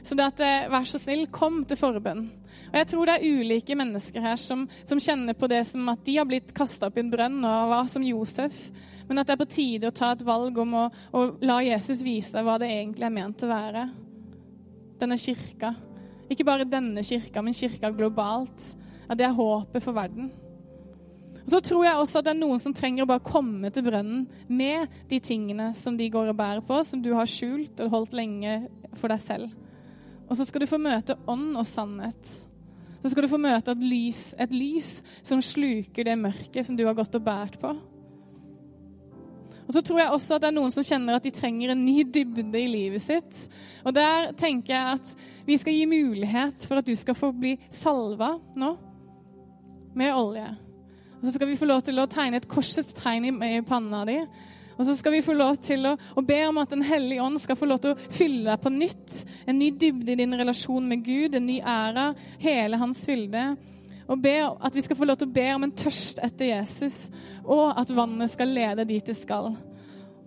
Så 0.00 0.16
det 0.16 0.28
at, 0.30 0.40
eh, 0.40 0.68
vær 0.70 0.86
så 0.88 1.00
snill, 1.00 1.26
kom 1.28 1.64
til 1.68 1.76
forbønn. 1.76 2.22
Og 2.70 2.76
jeg 2.78 2.86
tror 2.86 3.06
det 3.06 3.16
er 3.16 3.40
ulike 3.40 3.76
mennesker 3.76 4.22
her 4.22 4.38
som, 4.40 4.68
som 4.84 5.00
kjenner 5.02 5.34
på 5.34 5.48
det 5.50 5.64
som 5.68 5.88
at 5.92 6.04
de 6.06 6.16
har 6.16 6.28
blitt 6.28 6.54
kasta 6.54 6.88
opp 6.88 6.96
i 6.96 7.02
en 7.02 7.10
brønn 7.10 7.42
og 7.42 7.72
var 7.74 7.90
som 7.90 8.04
Josef. 8.06 8.70
Men 9.10 9.18
at 9.18 9.26
det 9.26 9.34
er 9.34 9.40
på 9.40 9.50
tide 9.50 9.88
å 9.90 9.94
ta 9.94 10.12
et 10.14 10.22
valg 10.22 10.58
om 10.62 10.74
å, 10.78 10.84
å 11.10 11.22
la 11.42 11.56
Jesus 11.66 11.98
vise 12.06 12.30
deg 12.30 12.46
hva 12.46 12.60
det 12.62 12.68
egentlig 12.70 13.08
er 13.08 13.16
ment 13.16 13.42
å 13.42 13.48
være. 13.50 13.88
Denne 15.00 15.18
kirka. 15.18 15.72
Ikke 16.30 16.46
bare 16.46 16.68
denne 16.70 17.02
kirka, 17.02 17.42
men 17.42 17.56
kirka 17.56 17.90
globalt. 17.90 18.68
At 19.10 19.18
det 19.18 19.26
er 19.26 19.34
håpet 19.34 19.82
for 19.82 19.98
verden. 19.98 20.30
Og 21.42 21.50
Så 21.50 21.60
tror 21.66 21.82
jeg 21.88 21.98
også 21.98 22.20
at 22.20 22.28
det 22.28 22.36
er 22.36 22.38
noen 22.38 22.62
som 22.62 22.76
trenger 22.76 23.02
å 23.02 23.10
bare 23.10 23.26
komme 23.26 23.72
til 23.74 23.88
brønnen 23.88 24.28
med 24.46 24.94
de 25.10 25.18
tingene 25.18 25.72
som 25.74 25.98
de 25.98 26.06
går 26.06 26.30
og 26.30 26.38
bærer 26.38 26.62
på, 26.62 26.78
som 26.86 27.02
du 27.02 27.10
har 27.16 27.26
skjult 27.26 27.82
og 27.82 27.90
holdt 27.90 28.14
lenge 28.14 28.60
for 28.94 29.10
deg 29.10 29.24
selv. 29.24 29.50
Og 30.30 30.38
så 30.38 30.46
skal 30.46 30.62
du 30.62 30.70
få 30.70 30.78
møte 30.78 31.18
ånd 31.26 31.58
og 31.58 31.66
sannhet. 31.66 32.34
Så 33.02 33.10
skal 33.10 33.26
du 33.26 33.32
få 33.32 33.42
møte 33.42 33.74
et 33.74 33.82
lys, 33.82 34.28
et 34.38 34.54
lys 34.54 35.00
som 35.26 35.42
sluker 35.42 36.06
det 36.06 36.20
mørket 36.20 36.68
som 36.68 36.78
du 36.78 36.84
har 36.86 36.94
gått 36.94 37.18
og 37.18 37.26
båret 37.26 37.58
på. 37.58 37.74
Og 39.70 39.74
så 39.76 39.84
tror 39.86 40.00
jeg 40.00 40.10
også 40.10 40.34
at 40.34 40.42
det 40.42 40.48
er 40.48 40.54
noen 40.56 40.72
som 40.74 40.82
kjenner 40.82 41.14
at 41.14 41.22
de 41.22 41.30
trenger 41.30 41.70
en 41.70 41.84
ny 41.86 42.00
dybde 42.02 42.58
i 42.58 42.66
livet 42.66 43.04
sitt. 43.04 43.36
Og 43.86 43.94
der 43.94 44.32
tenker 44.34 44.74
jeg 44.74 44.96
at 44.96 45.12
vi 45.46 45.58
skal 45.62 45.76
gi 45.76 45.84
mulighet 45.86 46.64
for 46.66 46.80
at 46.80 46.88
du 46.88 46.96
skal 46.98 47.14
få 47.14 47.30
bli 47.30 47.52
salva 47.70 48.32
nå 48.58 48.72
med 49.94 50.10
olje. 50.10 50.48
Og 51.20 51.28
så 51.28 51.36
skal 51.36 51.52
vi 51.52 51.58
få 51.60 51.70
lov 51.70 51.84
til 51.86 52.02
å 52.02 52.08
tegne 52.10 52.40
et 52.40 52.50
korsets 52.50 52.96
tegn 52.98 53.30
i 53.30 53.60
panna 53.62 54.02
di. 54.10 54.18
Og 54.74 54.88
så 54.88 54.98
skal 54.98 55.14
vi 55.14 55.22
få 55.22 55.38
lov 55.38 55.62
til 55.62 55.86
å, 55.86 55.94
å, 56.18 56.26
be 56.26 56.40
om 56.48 56.58
at 56.58 56.74
Den 56.74 56.82
hellige 56.82 57.22
ånd 57.22 57.38
skal 57.38 57.58
få 57.62 57.70
lov 57.70 57.84
til 57.84 57.94
å 57.94 58.10
fylle 58.10 58.50
deg 58.50 58.62
på 58.64 58.74
nytt. 58.74 59.20
En 59.46 59.62
ny 59.62 59.70
dybde 59.70 60.16
i 60.16 60.18
din 60.18 60.34
relasjon 60.34 60.90
med 60.90 61.06
Gud, 61.06 61.38
en 61.38 61.46
ny 61.46 61.60
æra, 61.62 62.10
hele 62.42 62.82
hans 62.82 63.06
fylde 63.06 63.52
og 64.10 64.22
be 64.22 64.36
at 64.42 64.74
vi 64.74 64.82
skal 64.82 64.98
få 64.98 65.06
lov 65.06 65.20
til 65.20 65.30
å 65.30 65.34
be 65.34 65.46
om 65.54 65.66
en 65.66 65.74
tørst 65.76 66.18
etter 66.24 66.50
Jesus, 66.50 67.04
og 67.44 67.78
at 67.78 67.92
vannet 67.94 68.32
skal 68.32 68.50
lede 68.50 68.88
dit 68.88 69.06
det 69.06 69.14
skal. 69.18 69.52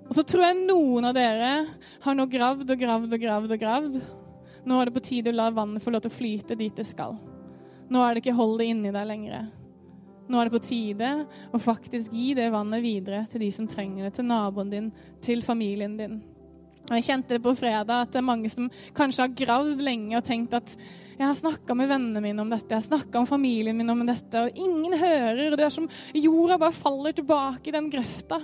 Og 0.07 0.15
så 0.15 0.23
tror 0.27 0.45
jeg 0.47 0.63
noen 0.63 1.09
av 1.09 1.15
dere 1.15 1.51
har 2.03 2.15
nå 2.15 2.27
gravd 2.31 2.71
og 2.71 2.79
gravd 2.79 3.15
og 3.15 3.23
gravd 3.23 3.55
og 3.55 3.61
gravd. 3.61 3.99
Nå 4.63 4.79
er 4.79 4.87
det 4.87 4.95
på 4.95 5.03
tide 5.03 5.33
å 5.33 5.35
la 5.35 5.49
vannet 5.51 5.83
få 5.83 5.91
lov 5.91 6.03
til 6.03 6.13
å 6.13 6.17
flyte 6.17 6.57
dit 6.59 6.75
det 6.75 6.87
skal. 6.87 7.17
Nå 7.91 8.03
er 8.03 8.13
det 8.13 8.23
ikke 8.23 8.37
hold 8.37 8.57
det 8.61 8.69
inni 8.71 8.91
deg 8.95 9.07
lenger. 9.09 9.47
Nå 10.31 10.39
er 10.39 10.47
det 10.47 10.55
på 10.55 10.63
tide 10.63 11.09
å 11.51 11.59
faktisk 11.59 12.13
gi 12.15 12.31
det 12.37 12.51
vannet 12.53 12.83
videre 12.83 13.25
til 13.31 13.43
de 13.43 13.49
som 13.51 13.67
trenger 13.67 14.07
det, 14.07 14.13
til 14.15 14.29
naboen 14.29 14.71
din, 14.71 14.91
til 15.23 15.43
familien 15.43 15.97
din. 15.99 16.21
Og 16.87 16.95
Jeg 16.97 17.07
kjente 17.07 17.35
det 17.35 17.43
på 17.43 17.55
fredag 17.55 18.05
at 18.05 18.13
det 18.13 18.19
er 18.19 18.27
mange 18.27 18.51
som 18.51 18.69
kanskje 18.95 19.25
har 19.25 19.35
gravd 19.39 19.83
lenge 19.83 20.17
og 20.19 20.25
tenkt 20.27 20.55
at 20.55 20.77
jeg 21.17 21.25
har 21.27 21.37
snakka 21.37 21.75
med 21.77 21.89
vennene 21.91 22.21
mine 22.23 22.41
om 22.41 22.51
dette, 22.51 22.71
jeg 22.71 22.81
har 22.81 22.87
snakka 22.87 23.21
med 23.21 23.29
familien 23.29 23.77
min 23.77 23.93
om 23.93 24.05
dette, 24.07 24.41
og 24.41 24.57
ingen 24.57 24.95
hører. 24.97 25.51
og 25.51 25.57
Det 25.59 25.65
er 25.67 25.73
som 25.73 25.89
jorda 26.17 26.57
bare 26.61 26.75
faller 26.75 27.15
tilbake 27.17 27.69
i 27.69 27.75
den 27.75 27.89
grøfta. 27.93 28.41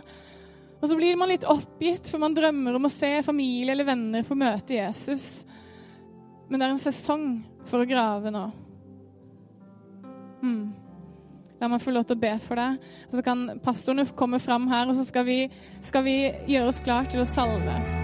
Og 0.80 0.88
så 0.88 0.96
blir 0.96 1.18
man 1.20 1.32
litt 1.32 1.48
oppgitt, 1.50 2.08
for 2.08 2.22
man 2.22 2.36
drømmer 2.36 2.78
om 2.78 2.88
å 2.88 2.94
se 2.94 3.12
familie 3.26 3.74
eller 3.74 3.88
venner 3.90 4.28
få 4.28 4.38
møte 4.40 4.78
Jesus. 4.78 5.44
Men 6.48 6.60
det 6.60 6.68
er 6.68 6.76
en 6.76 6.84
sesong 6.86 7.26
for 7.70 7.84
å 7.84 7.90
grave 7.90 8.32
nå. 8.34 8.46
Hmm. 10.40 10.64
La 11.60 11.68
meg 11.68 11.84
få 11.84 11.92
lov 11.92 12.08
til 12.08 12.16
å 12.16 12.22
be 12.22 12.32
for 12.40 12.60
deg. 12.60 12.92
Så 13.12 13.24
kan 13.26 13.48
pastorene 13.64 14.08
komme 14.16 14.40
fram 14.40 14.70
her, 14.72 14.88
og 14.88 14.96
så 14.96 15.04
skal 15.08 15.28
vi, 15.28 15.40
skal 15.84 16.08
vi 16.08 16.20
gjøre 16.48 16.72
oss 16.72 16.84
klar 16.86 17.10
til 17.12 17.26
å 17.26 17.28
salve. 17.28 17.99